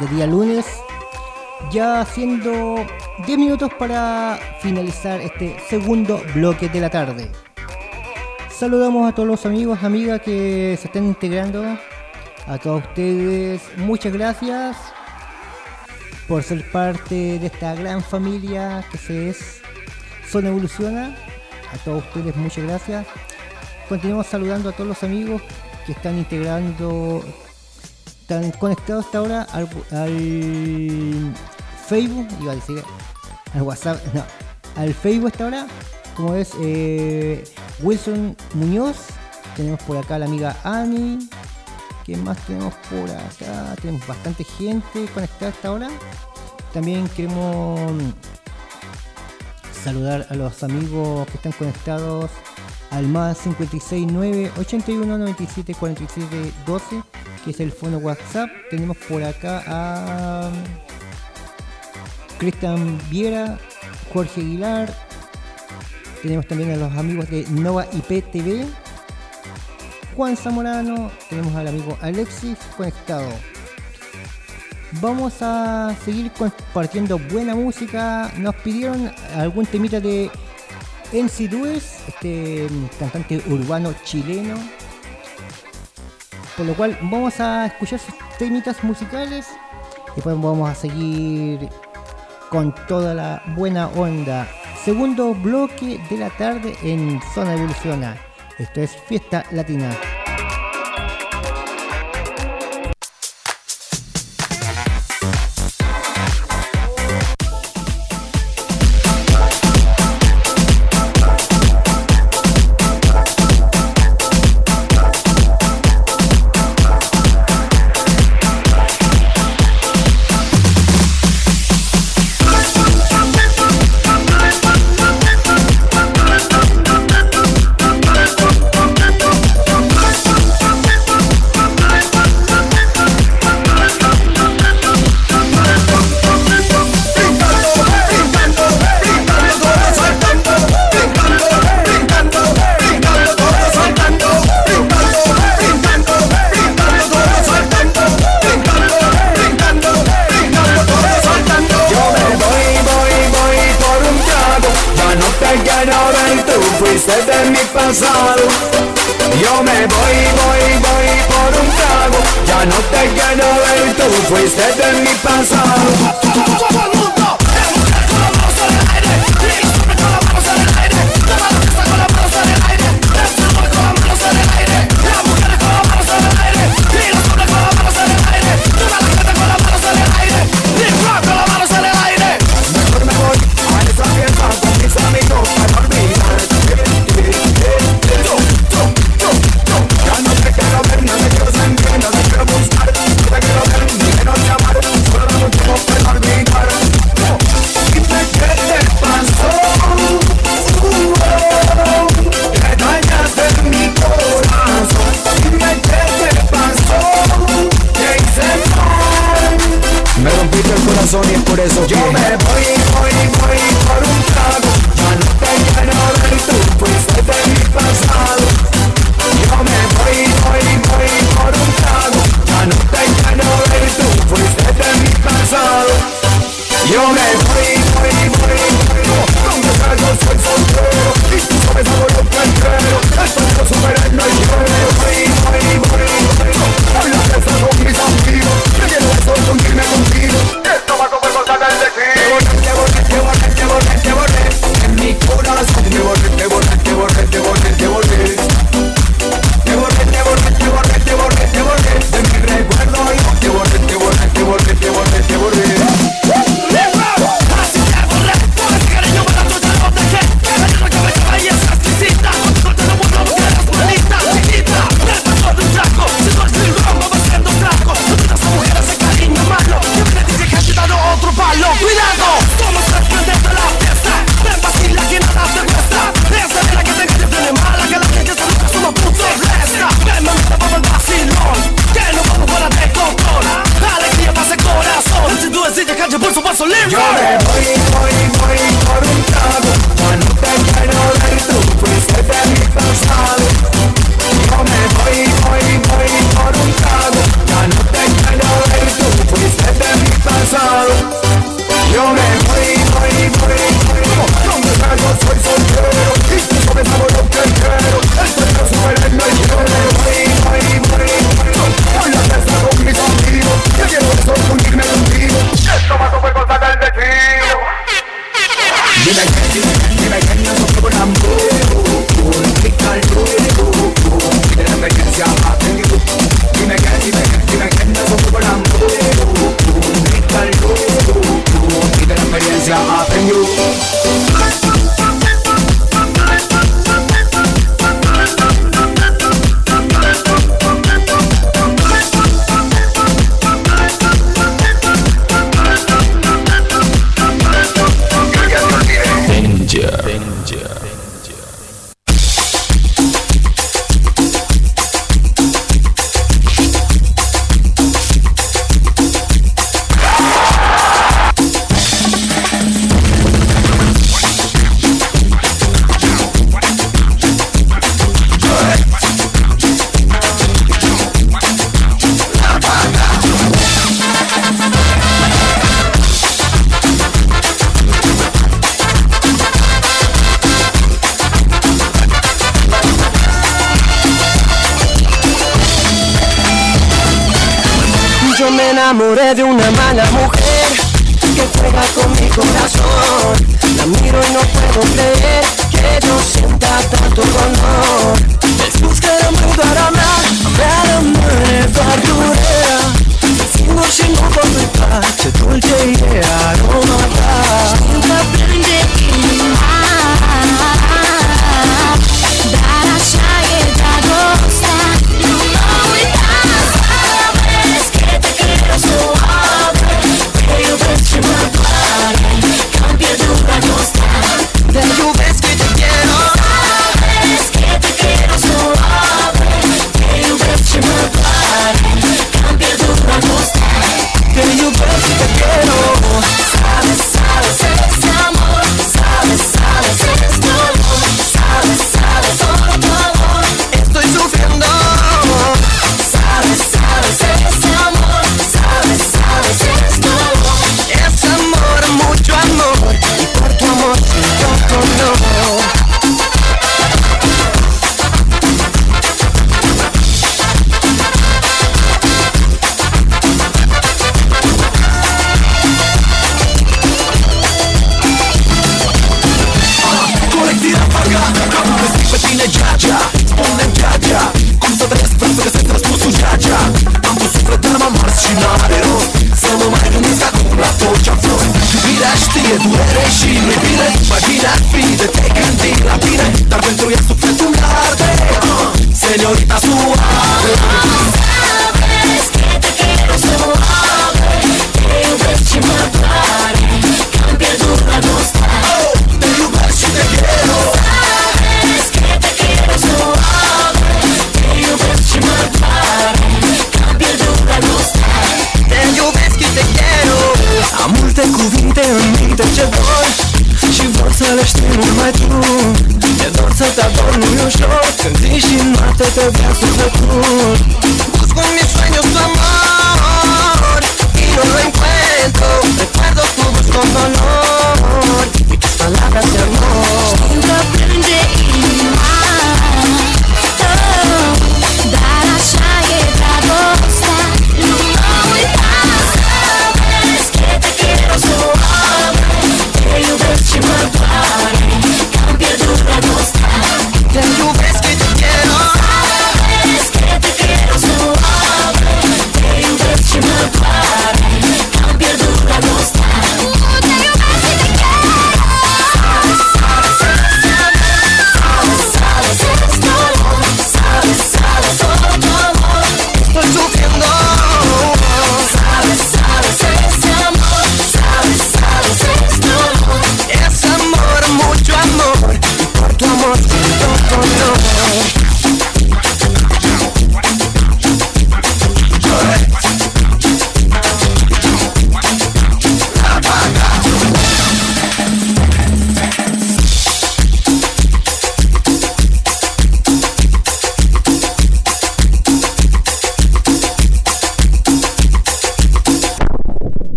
[0.00, 0.64] de día lunes,
[1.70, 2.76] ya siendo
[3.26, 7.30] 10 minutos para finalizar este segundo bloque de la tarde.
[8.48, 11.62] Saludamos a todos los amigos, amigas que se están integrando,
[12.46, 14.78] a todos ustedes, muchas gracias
[16.26, 19.60] por ser parte de esta gran familia que se es
[20.26, 21.14] Zona Evoluciona.
[21.74, 23.06] A todos ustedes, muchas gracias.
[23.86, 25.42] Continuamos saludando a todos los amigos
[25.88, 27.24] que están integrando,
[28.20, 31.34] están conectados hasta ahora al, al
[31.88, 32.82] Facebook, iba a decir
[33.54, 34.22] al WhatsApp, no,
[34.76, 35.66] al Facebook hasta ahora,
[36.14, 37.42] como es eh,
[37.80, 38.98] Wilson Muñoz,
[39.56, 41.26] tenemos por acá la amiga Ani,
[42.04, 43.74] ¿qué más tenemos por acá?
[43.80, 45.88] Tenemos bastante gente conectada hasta ahora.
[46.74, 47.80] También queremos
[49.84, 52.30] saludar a los amigos que están conectados
[52.90, 57.02] al más 569 81 97 47 12
[57.44, 60.50] que es el fono WhatsApp tenemos por acá a
[62.38, 63.58] Cristian Viera
[64.12, 65.08] Jorge Aguilar
[66.22, 68.66] tenemos también a los amigos de Nova IP TV,
[70.16, 73.28] Juan Zamorano, tenemos al amigo Alexis conectado.
[75.00, 78.32] Vamos a seguir compartiendo buena música.
[78.36, 80.30] Nos pidieron algún temita de
[81.12, 84.56] NC Dues, este mm, cantante urbano chileno.
[86.56, 89.46] Por lo cual vamos a escuchar sus temitas musicales.
[90.12, 91.68] Y después vamos a seguir
[92.50, 94.48] con toda la buena onda.
[94.84, 98.16] Segundo bloque de la tarde en Zona Evoluciona.
[98.58, 99.90] Esto es Fiesta Latina.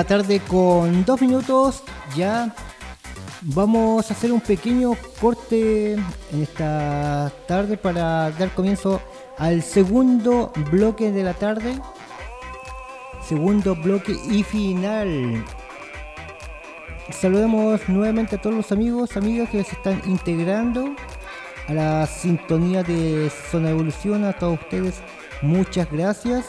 [0.00, 1.82] La tarde con dos minutos.
[2.16, 2.54] Ya
[3.42, 9.02] vamos a hacer un pequeño corte en esta tarde para dar comienzo
[9.36, 11.78] al segundo bloque de la tarde.
[13.28, 15.44] Segundo bloque y final.
[17.10, 20.94] Saludamos nuevamente a todos los amigos, amigas que se están integrando
[21.68, 24.24] a la sintonía de Zona Evolución.
[24.24, 25.02] A todos ustedes,
[25.42, 26.46] muchas gracias.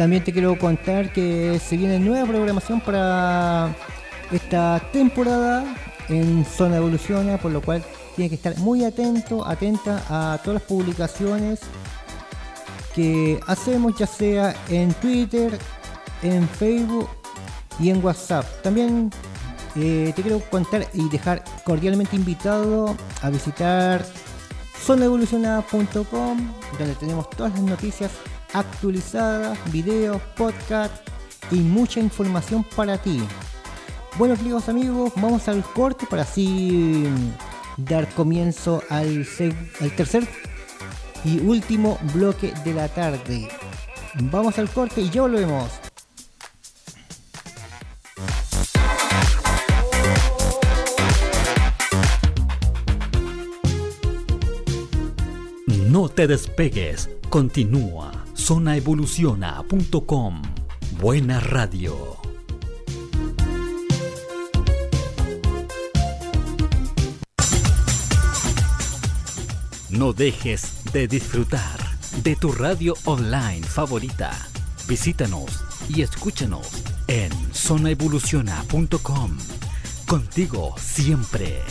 [0.00, 3.76] También te quiero contar que se viene nueva programación para
[4.32, 5.76] esta temporada
[6.08, 7.84] en Zona Evoluciona, por lo cual
[8.16, 11.60] tiene que estar muy atento, atenta a todas las publicaciones
[12.94, 15.58] que hacemos, ya sea en Twitter,
[16.22, 17.10] en Facebook
[17.78, 18.46] y en WhatsApp.
[18.62, 19.10] También
[19.76, 24.02] eh, te quiero contar y dejar cordialmente invitado a visitar
[24.78, 26.38] zonaevolucionada.com,
[26.78, 28.10] donde tenemos todas las noticias
[28.52, 30.92] actualizadas, videos, podcast
[31.50, 33.20] y mucha información para ti.
[34.18, 39.26] Bueno, queridos amigos, vamos al corte para así mm, dar comienzo al,
[39.80, 40.26] al tercer
[41.24, 43.48] y último bloque de la tarde.
[44.14, 45.70] Vamos al corte y ya volvemos.
[55.88, 58.19] No te despegues, continúa.
[58.40, 60.42] Zonaevoluciona.com.
[60.98, 62.16] Buena radio.
[69.90, 71.78] No dejes de disfrutar
[72.22, 74.32] de tu radio online favorita.
[74.88, 76.66] Visítanos y escúchanos
[77.08, 79.36] en zonaevoluciona.com.
[80.06, 81.62] Contigo siempre.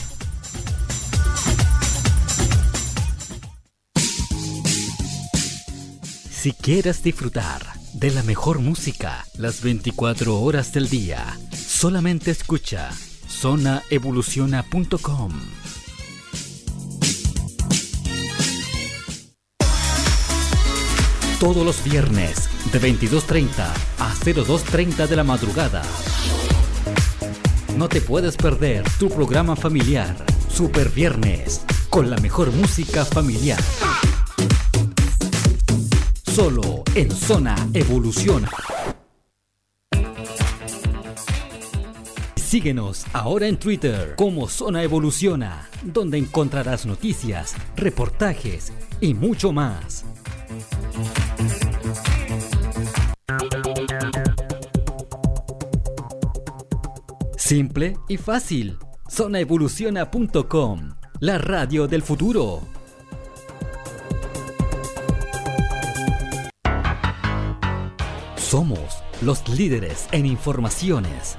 [6.42, 7.62] Si quieres disfrutar
[7.92, 12.92] de la mejor música las 24 horas del día, solamente escucha
[13.28, 15.34] zonaevoluciona.com.
[21.42, 23.50] Todos los viernes de 22.30
[24.00, 25.82] a 02.30 de la madrugada.
[27.76, 30.16] No te puedes perder tu programa familiar,
[30.50, 33.60] Super Viernes, con la mejor música familiar.
[36.40, 38.50] Solo en Zona Evoluciona.
[42.38, 48.72] Síguenos ahora en Twitter como Zona Evoluciona, donde encontrarás noticias, reportajes
[49.02, 50.06] y mucho más.
[57.36, 58.78] Simple y fácil.
[59.12, 62.79] Zonaevoluciona.com, la radio del futuro.
[68.50, 71.38] Somos los líderes en informaciones.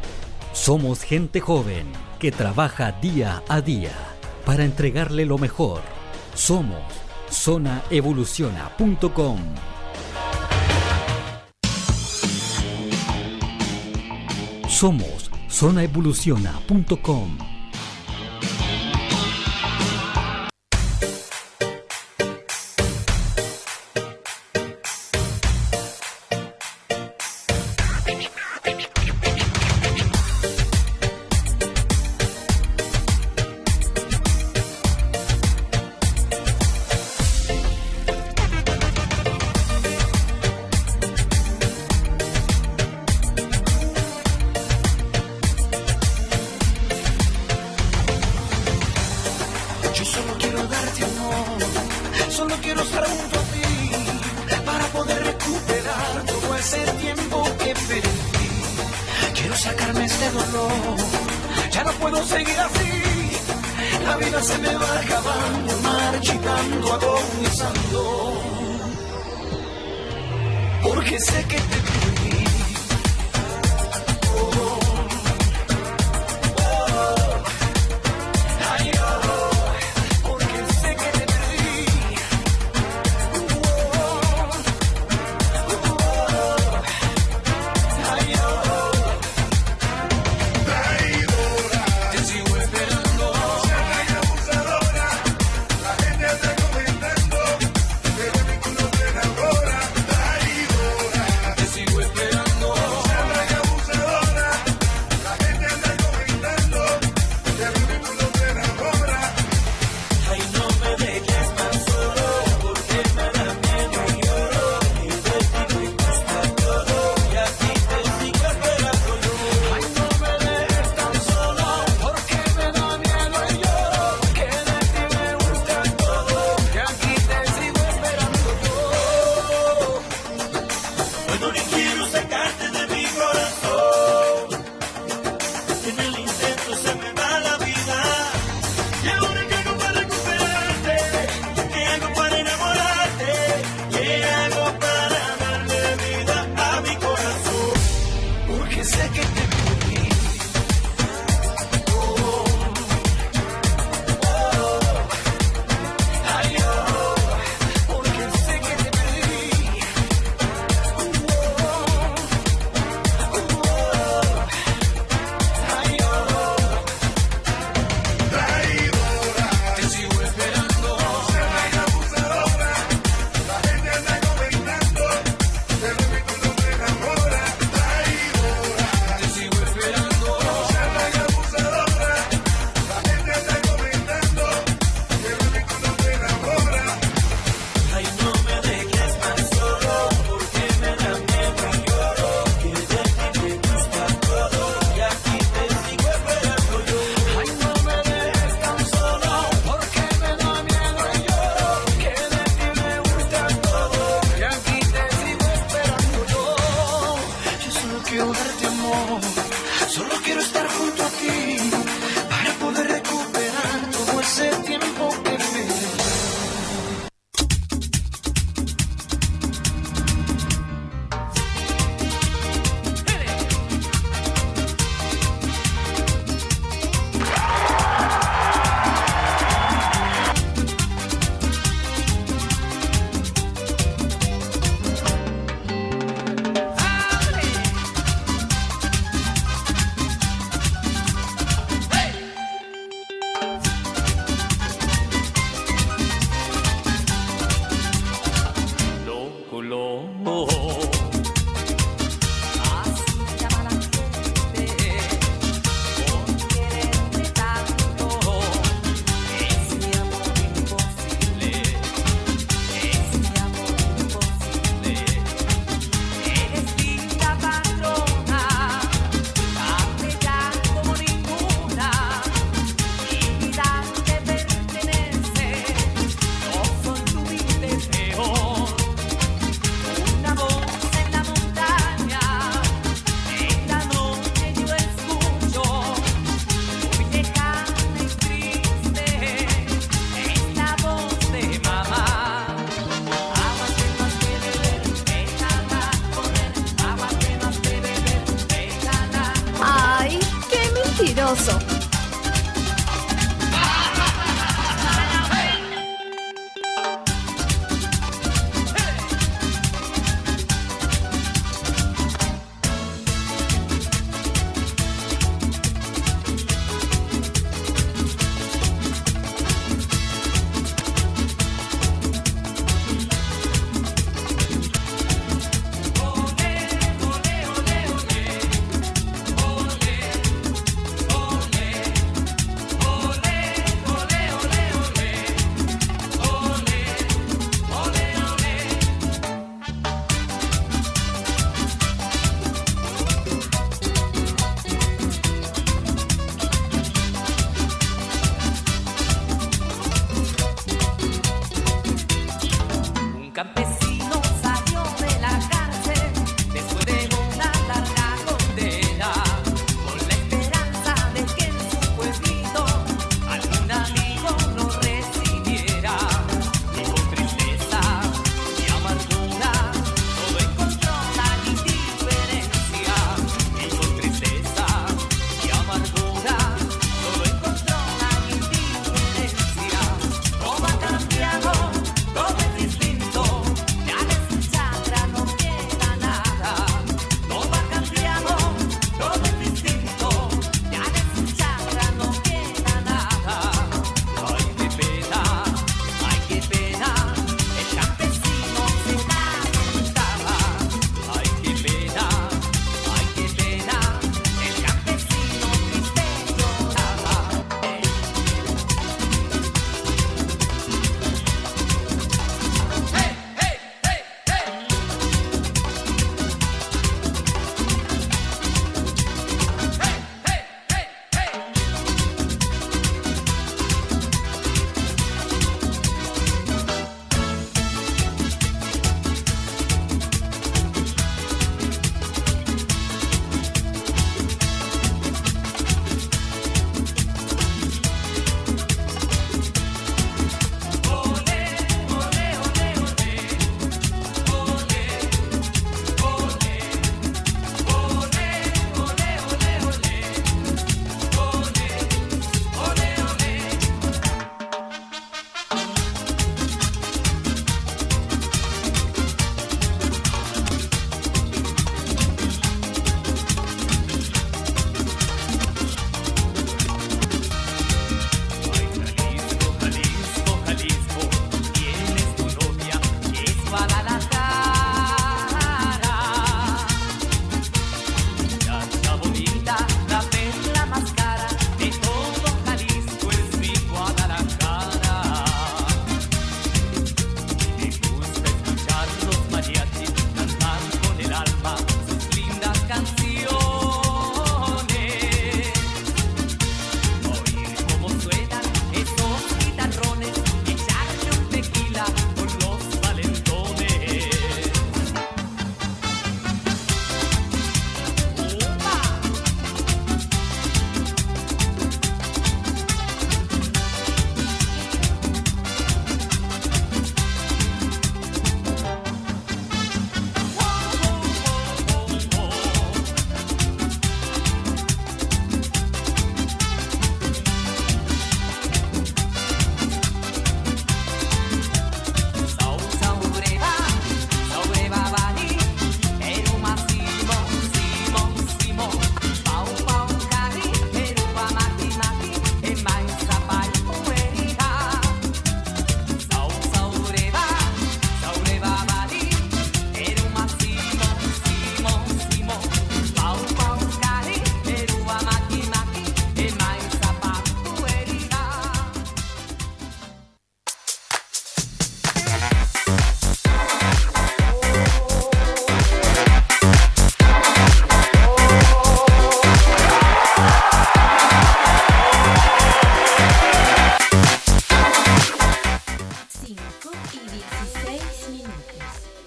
[0.53, 1.89] Somos gente joven
[2.21, 3.91] que trabaja día a día
[4.47, 5.81] para entregarle lo mejor.
[6.37, 6.85] Somos
[7.29, 9.41] zonaevoluciona.com.
[14.69, 17.50] Somos zonaevoluciona.com.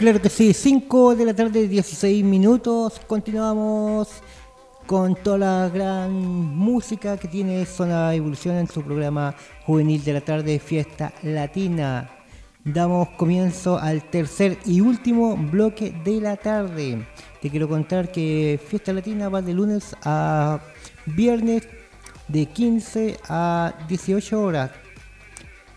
[0.03, 2.99] Claro que sí, 5 de la tarde, 16 minutos.
[3.07, 4.09] Continuamos
[4.85, 9.33] con toda la gran música que tiene Zona Evolución en su programa
[9.65, 12.09] juvenil de la tarde, Fiesta Latina.
[12.65, 17.07] Damos comienzo al tercer y último bloque de la tarde.
[17.41, 20.59] Te quiero contar que Fiesta Latina va de lunes a
[21.05, 21.65] viernes
[22.27, 24.71] de 15 a 18 horas.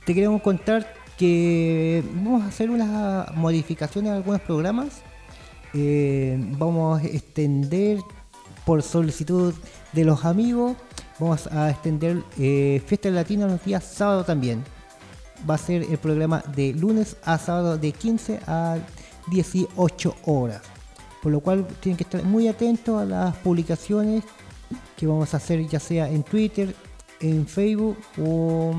[0.05, 5.03] Te queremos contar que vamos a hacer unas modificaciones a algunos programas.
[5.75, 7.99] Eh, vamos a extender
[8.65, 9.55] por solicitud
[9.93, 10.77] de los amigos.
[11.19, 14.63] Vamos a extender eh, Fiesta Latina los días sábado también.
[15.49, 18.79] Va a ser el programa de lunes a sábado de 15 a
[19.31, 20.63] 18 horas.
[21.23, 24.25] Por lo cual tienen que estar muy atentos a las publicaciones
[24.97, 26.75] que vamos a hacer ya sea en Twitter,
[27.21, 28.75] en Facebook o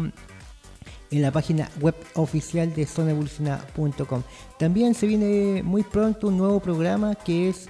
[1.12, 4.24] en la página web oficial de zonaevolucionada.com.
[4.60, 7.68] También se viene muy pronto un nuevo programa que es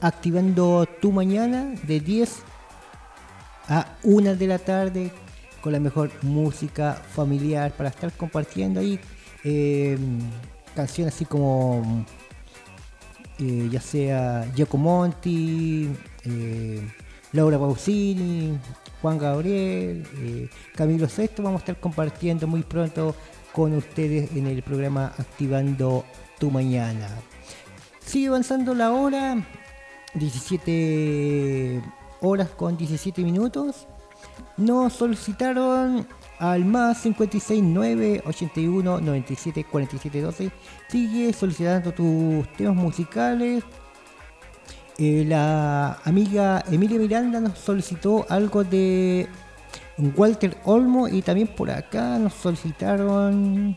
[0.00, 2.42] Activando tu mañana de 10
[3.68, 5.12] a 1 de la tarde
[5.60, 8.98] con la mejor música familiar para estar compartiendo ahí
[9.44, 9.96] eh,
[10.74, 12.04] canciones así como
[13.38, 15.88] eh, ya sea Gioco Monti,
[16.24, 16.82] eh,
[17.32, 18.58] Laura Pausini,
[19.02, 21.42] Juan Gabriel, eh, Camilo Sexto.
[21.42, 23.16] Vamos a estar compartiendo muy pronto
[23.52, 26.04] con ustedes en el programa Activando
[26.38, 27.08] tu Mañana.
[27.98, 29.44] Sigue avanzando la hora,
[30.14, 31.82] 17
[32.20, 33.88] horas con 17 minutos.
[34.56, 36.06] Nos solicitaron
[36.38, 40.52] al más 56 9 81 97 47 12.
[40.88, 43.64] Sigue solicitando tus temas musicales.
[44.98, 49.26] Eh, la amiga Emilia Miranda nos solicitó algo de
[50.16, 53.76] Walter Olmo y también por acá nos solicitaron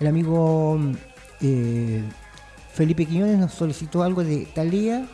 [0.00, 0.80] el amigo
[1.40, 2.02] eh,
[2.72, 5.06] Felipe Quiñones nos solicitó algo de Talía,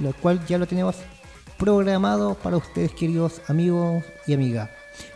[0.00, 0.96] lo cual ya lo tenemos
[1.58, 4.70] programado para ustedes queridos amigos y amigas.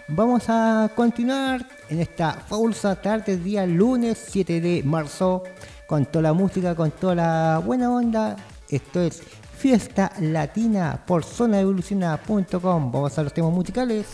[0.09, 5.45] Vamos a continuar en esta fabulosa tarde, día lunes 7 de marzo,
[5.87, 8.37] con toda la música, con toda la buena onda.
[8.69, 9.23] Esto es
[9.61, 12.93] Fiesta Latina por zonaevoluciona.com.
[12.93, 14.07] Vamos a los temas musicales.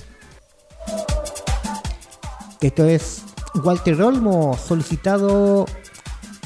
[2.60, 3.23] Esto es
[3.62, 5.66] Walter Olmo, solicitado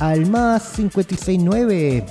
[0.01, 2.05] al más 569.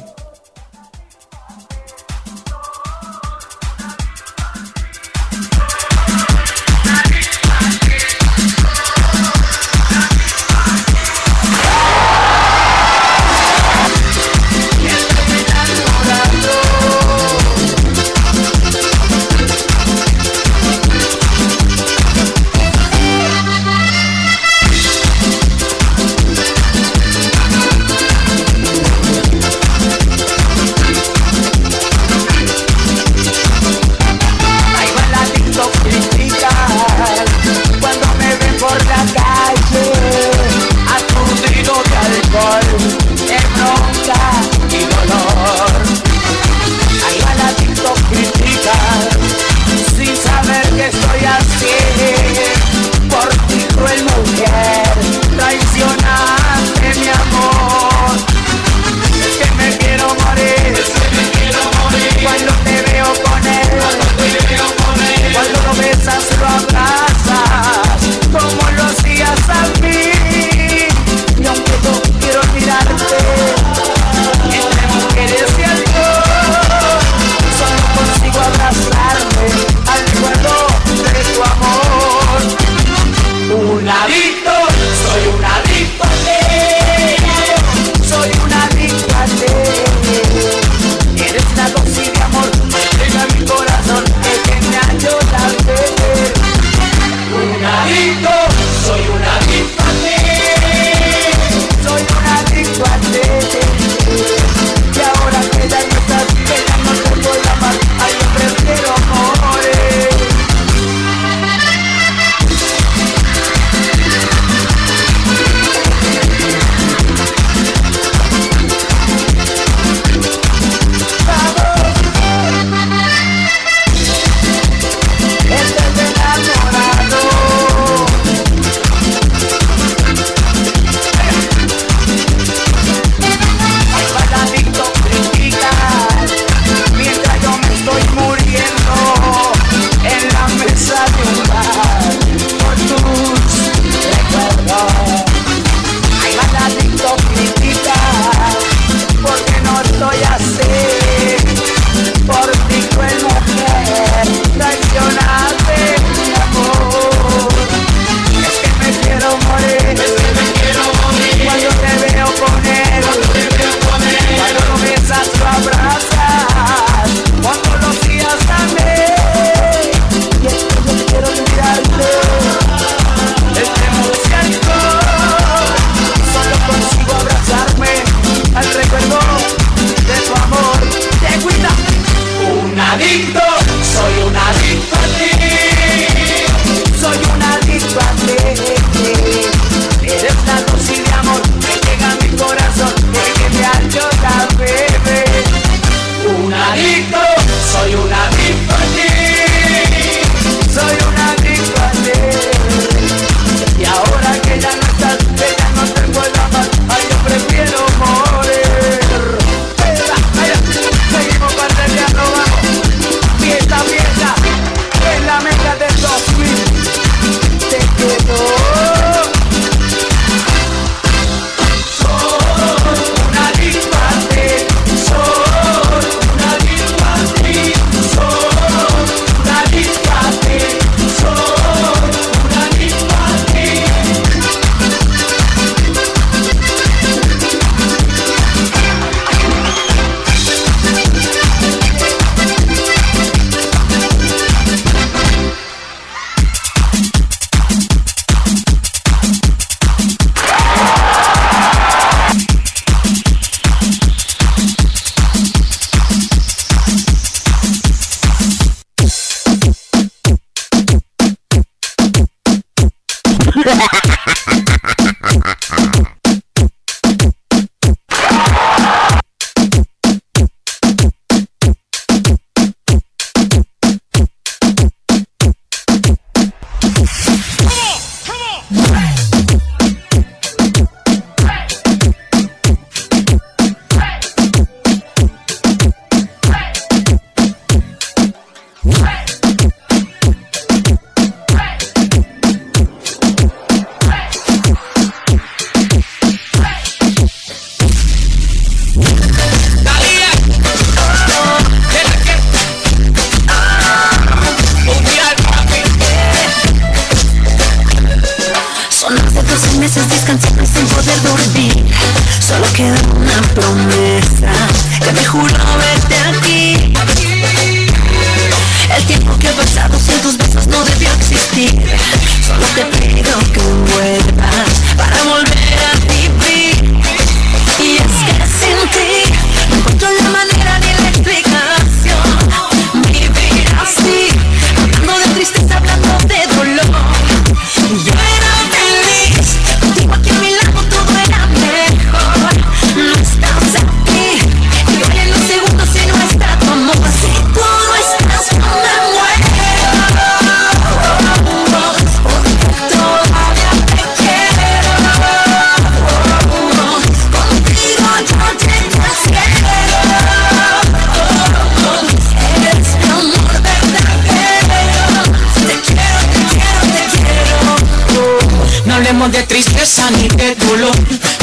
[369.64, 370.96] tristeza ni de dolor.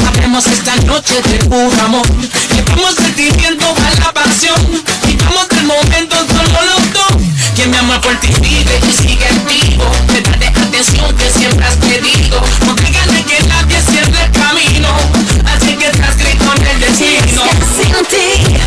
[0.07, 2.07] Hablemos esta noche de puro amor.
[2.55, 4.59] Llevamos sentimiento a la pasión.
[5.05, 7.21] Vivamos del momento solo los dos.
[7.55, 9.85] Que mi amor por ti vive y sigue vivo.
[10.07, 12.41] Te daré atención que siempre has pedido.
[12.65, 14.89] No tengas de que nadie cierre el camino.
[15.53, 17.43] Así que estás escrito en el destino.
[17.75, 18.66] Sin ti.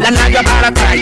[0.00, 0.96] la nalga para atrás.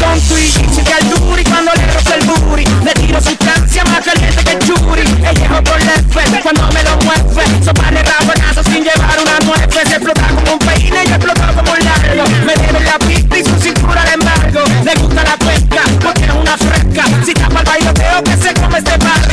[0.00, 2.64] Con twitch que al duri cuando le rozo el booty.
[2.84, 5.00] Le tiro sustancia más caliente que el churi.
[5.00, 5.94] El viejo por la
[6.42, 7.64] cuando me lo mueve.
[7.64, 9.68] Sopa de rabonazo sin llevar una nueve.
[9.72, 12.24] Se explota como un peine y explota como un largo.
[12.46, 14.60] Me tiene la pista y su cintura de embargo.
[14.84, 16.79] Le gusta la pesca porque es una fresca.
[16.90, 17.24] cerca.
[17.24, 19.30] Si tapa el bailoteo que se come este barrio.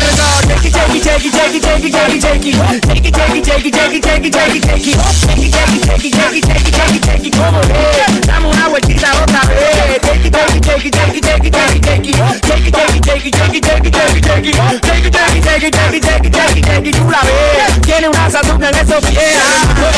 [0.48, 2.54] Jakey, jakey, jakey, jakey, jakey, jakey, jakey.
[2.54, 4.94] Jakey, jakey, jakey, jakey, jakey, jakey, jakey.
[5.28, 7.32] Jakey, jakey, jakey, jakey, jakey, jakey, jakey.
[7.32, 8.28] ¿Cómo es?
[8.28, 10.02] Dame una vueltita otra vez.
[10.04, 12.14] Jakey, jakey, jakey, jakey, jakey, jakey, jakey.
[12.48, 14.54] Jakey, jakey, jakey, jakey, jakey, jakey, jakey.
[14.88, 16.92] Jakey, jakey, jakey, jakey, jakey, jakey, jakey.
[16.92, 17.82] Tú la ves.
[17.82, 19.22] Tiene una satura en esos pies.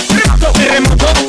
[0.08, 1.29] Terremoto, terremoto.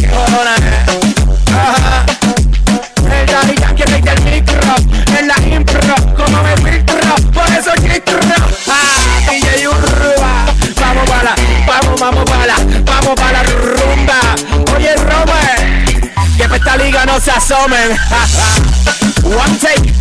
[5.17, 8.03] en la impro, como me filtro, por eso que
[8.67, 10.45] ah, DJ Urba,
[10.79, 11.35] vamos para la,
[11.67, 14.19] vamos, vamos para vamos para la rumba,
[14.75, 17.91] oye Robert, que para esta liga no se asomen,
[19.23, 19.93] one take,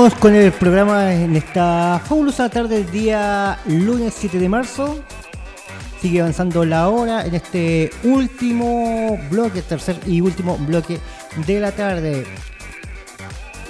[0.00, 4.98] Con el programa en esta fabulosa tarde del día lunes 7 de marzo.
[6.00, 10.98] Sigue avanzando la hora en este último bloque, tercer y último bloque
[11.46, 12.26] de la tarde.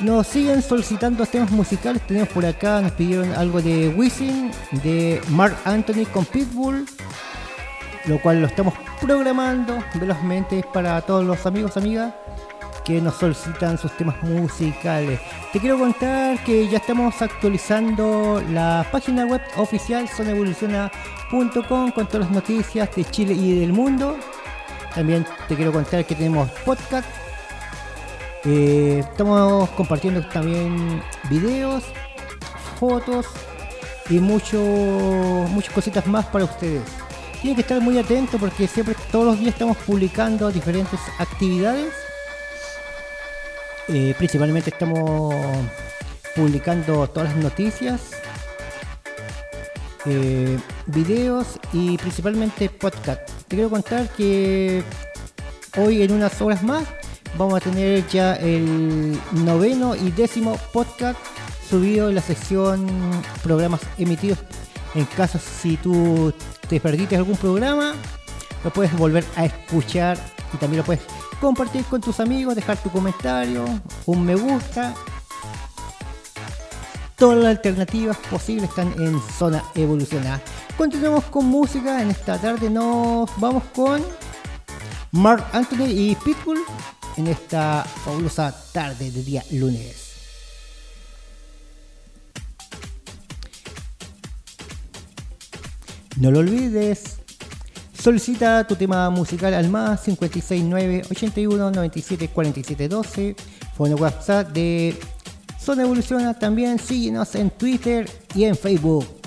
[0.02, 2.00] Nos siguen solicitando temas musicales.
[2.06, 4.52] Tenemos por acá, nos pidieron algo de Wisin,
[4.84, 6.86] de Mark Anthony con Pitbull,
[8.04, 12.14] lo cual lo estamos programando velozmente para todos los amigos, amigas
[12.84, 15.20] que nos solicitan sus temas musicales.
[15.52, 22.30] Te quiero contar que ya estamos actualizando la página web oficial sonevoluciona.com con todas las
[22.30, 24.16] noticias de Chile y del mundo.
[24.94, 27.08] También te quiero contar que tenemos podcast.
[28.44, 31.84] Eh, estamos compartiendo también videos,
[32.78, 33.26] fotos
[34.08, 34.58] y mucho,
[35.50, 36.82] muchas cositas más para ustedes.
[37.40, 41.92] Tienen que estar muy atentos porque siempre todos los días estamos publicando diferentes actividades
[44.16, 45.34] principalmente estamos
[46.36, 48.12] publicando todas las noticias,
[50.06, 53.20] eh, videos y principalmente podcast.
[53.48, 54.82] Te quiero contar que
[55.76, 56.84] hoy en unas horas más
[57.36, 61.18] vamos a tener ya el noveno y décimo podcast
[61.68, 62.86] subido en la sección
[63.42, 64.38] programas emitidos.
[64.94, 66.32] En caso si tú
[66.68, 67.94] te perdiste algún programa,
[68.62, 70.18] lo puedes volver a escuchar
[70.54, 71.02] y también lo puedes
[71.40, 73.64] compartir con tus amigos, dejar tu comentario,
[74.06, 74.94] un me gusta.
[77.16, 80.40] Todas las alternativas posibles están en zona evolucionada.
[80.76, 82.00] Continuamos con música.
[82.00, 84.02] En esta tarde nos vamos con
[85.12, 86.60] Mark Anthony y Pitbull
[87.16, 90.06] en esta fabulosa tarde de día lunes.
[96.16, 97.19] No lo olvides,
[98.02, 103.36] Solicita tu tema musical al más 569 81 97 47 12.
[103.76, 104.98] Fono WhatsApp de
[105.58, 106.32] Zona Evoluciona.
[106.32, 109.19] También síguenos en Twitter y en Facebook.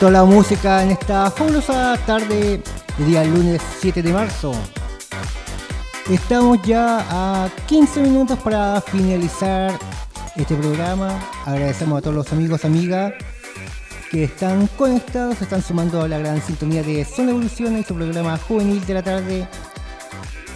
[0.00, 2.60] Toda la música en esta fabulosa tarde
[2.98, 4.52] de día lunes 7 de marzo.
[6.10, 9.72] Estamos ya a 15 minutos para finalizar
[10.36, 11.18] este programa.
[11.46, 13.14] Agradecemos a todos los amigos, amigas
[14.10, 18.36] que están conectados, están sumando a la gran sintonía de Zona Evolución en su programa
[18.36, 19.48] juvenil de la tarde,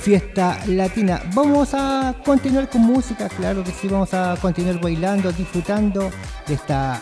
[0.02, 1.23] Fiesta Latina.
[1.35, 6.10] Vamos a continuar con música, claro que sí, vamos a continuar bailando, disfrutando
[6.47, 7.01] de esta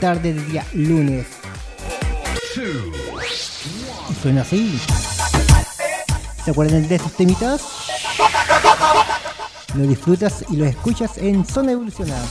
[0.00, 1.37] tarde de día lunes.
[4.10, 4.80] Y suena así.
[6.44, 7.62] ¿Se acuerdan de estos temitas?
[9.74, 12.24] Lo disfrutas y lo escuchas en Zona Evolucionada.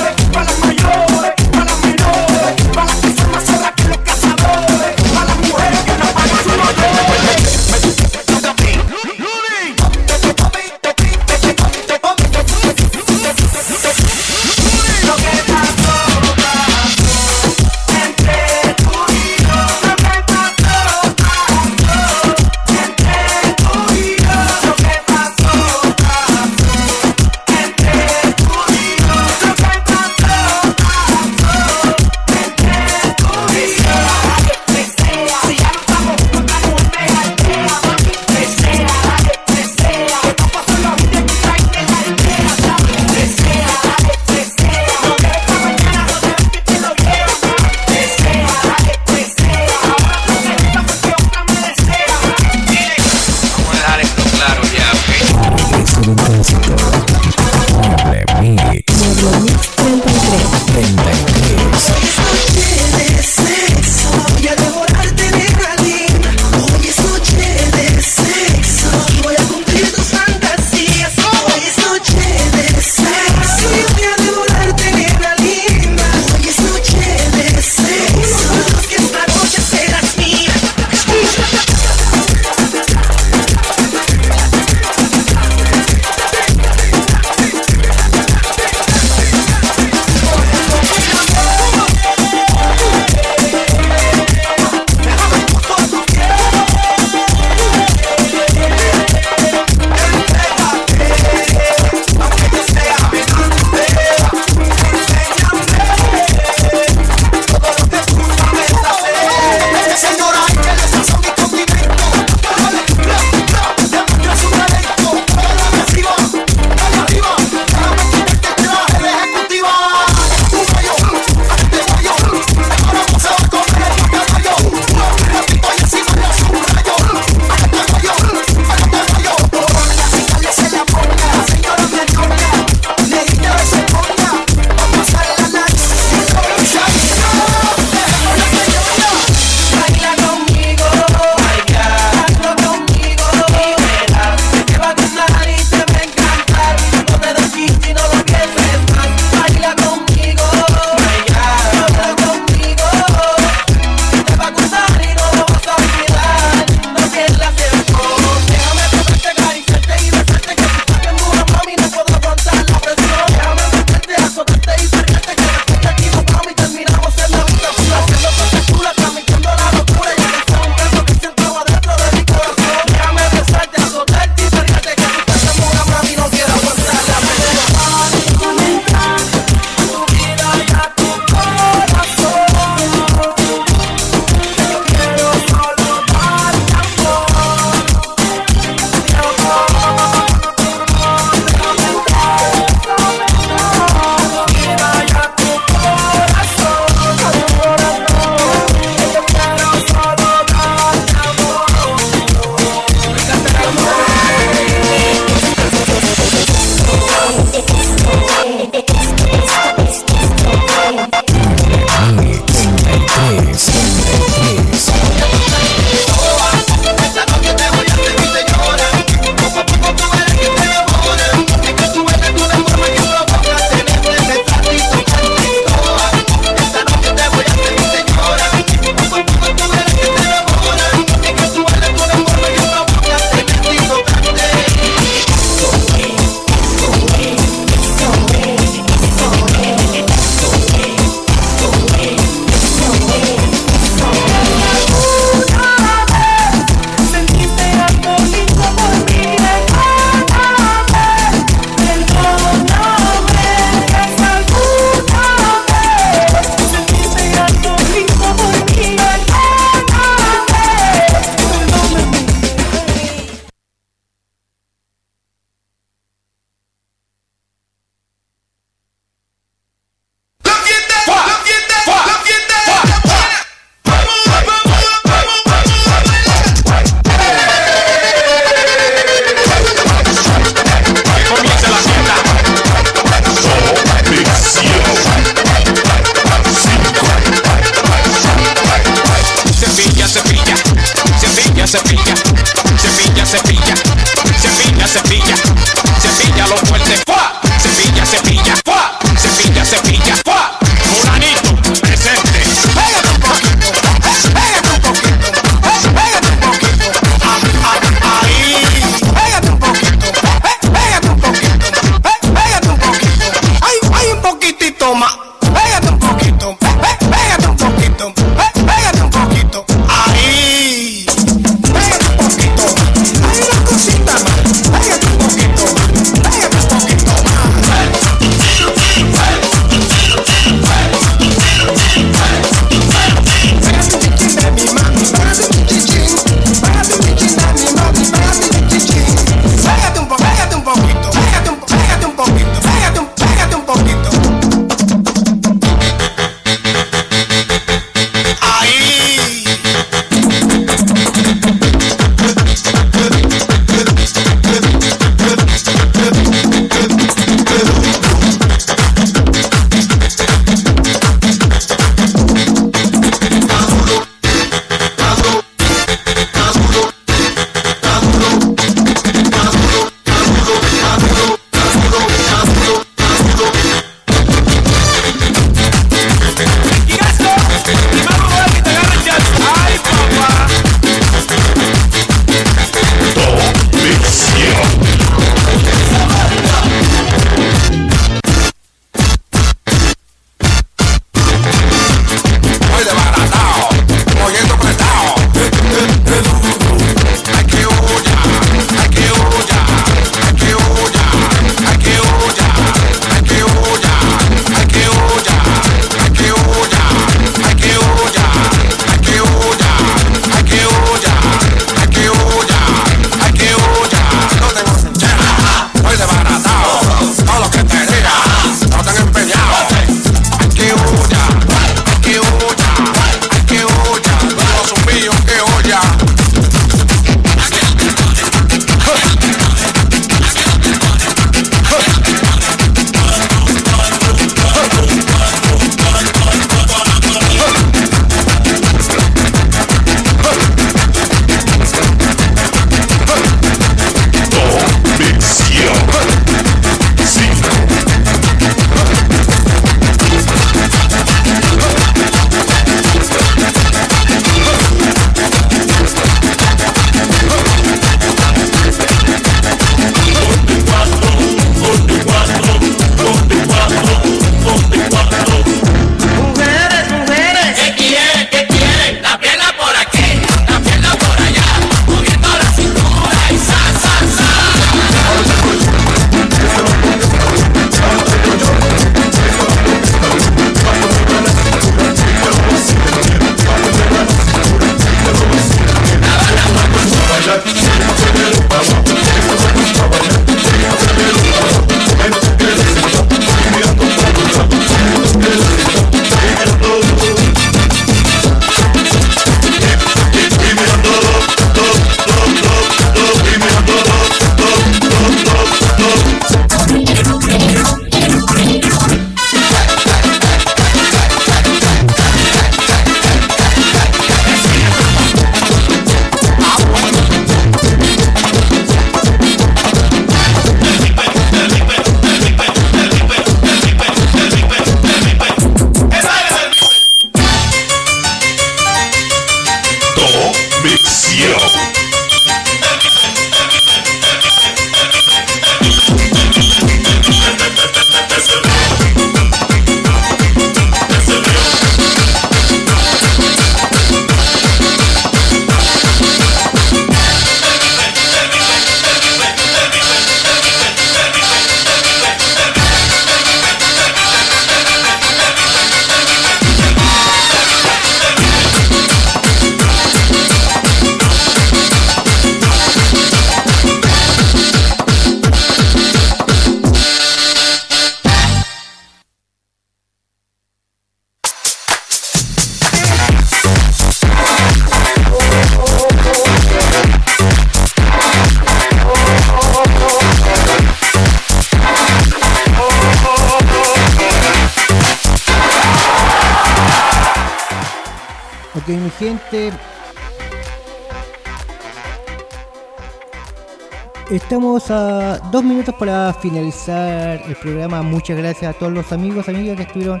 [595.60, 597.82] minutos para finalizar el programa.
[597.82, 600.00] Muchas gracias a todos los amigos, amigas que estuvieron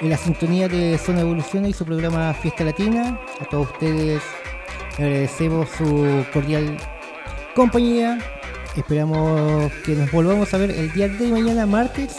[0.00, 3.18] en la sintonía de Zona Evolución y su programa Fiesta Latina.
[3.40, 4.22] A todos ustedes
[4.98, 6.76] agradecemos su cordial
[7.54, 8.18] compañía.
[8.76, 12.16] Esperamos que nos volvamos a ver el día de mañana, martes,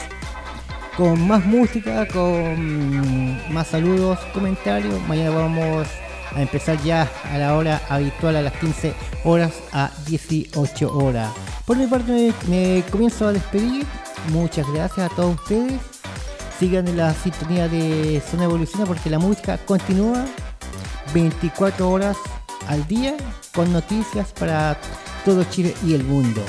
[0.97, 4.99] con más música, con más saludos, comentarios.
[5.07, 5.87] Mañana vamos
[6.35, 8.93] a empezar ya a la hora habitual, a las 15
[9.25, 11.29] horas a 18 horas.
[11.69, 13.85] Por mi parte me, comienzo a despedir.
[14.31, 15.79] Muchas gracias a todos ustedes.
[16.57, 20.25] Sigan en la sintonía de Zona Evoluciona porque la música continúa
[21.13, 22.17] 24 horas
[22.67, 23.15] al día
[23.53, 24.79] con noticias para
[25.23, 26.41] todo Chile y el mundo.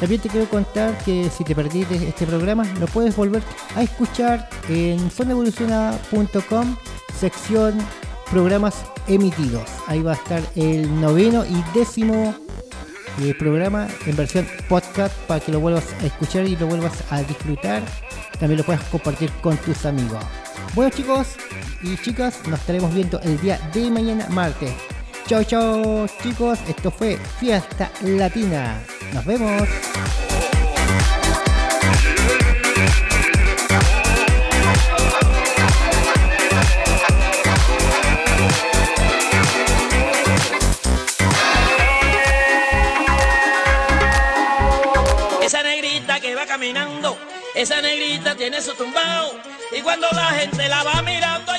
[0.00, 3.44] También te quiero contar que si te perdiste este programa lo puedes volver
[3.76, 6.76] a escuchar en zonevoluciona.com
[7.20, 7.78] sección
[8.32, 9.70] programas emitidos.
[9.86, 12.34] Ahí va a estar el noveno y décimo
[13.20, 17.22] el programa en versión podcast para que lo vuelvas a escuchar y lo vuelvas a
[17.22, 17.82] disfrutar.
[18.38, 20.24] También lo puedas compartir con tus amigos.
[20.74, 21.36] Bueno chicos
[21.82, 24.72] y chicas, nos estaremos viendo el día de mañana martes.
[25.26, 28.82] Chao, chao chicos, esto fue Fiesta Latina.
[29.12, 29.68] Nos vemos.
[47.64, 49.40] Esa negrita tiene su tumbao.
[49.72, 51.56] Y cuando la gente la va mirando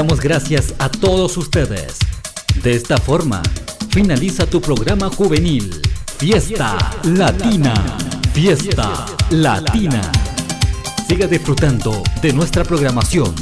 [0.00, 1.98] Damos gracias a todos ustedes.
[2.62, 3.42] De esta forma,
[3.90, 5.78] finaliza tu programa juvenil.
[6.16, 7.74] Fiesta Latina.
[8.32, 10.10] Fiesta Latina.
[11.06, 13.34] Siga disfrutando de nuestra programación.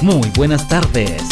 [0.00, 1.24] Muy buenas tardes.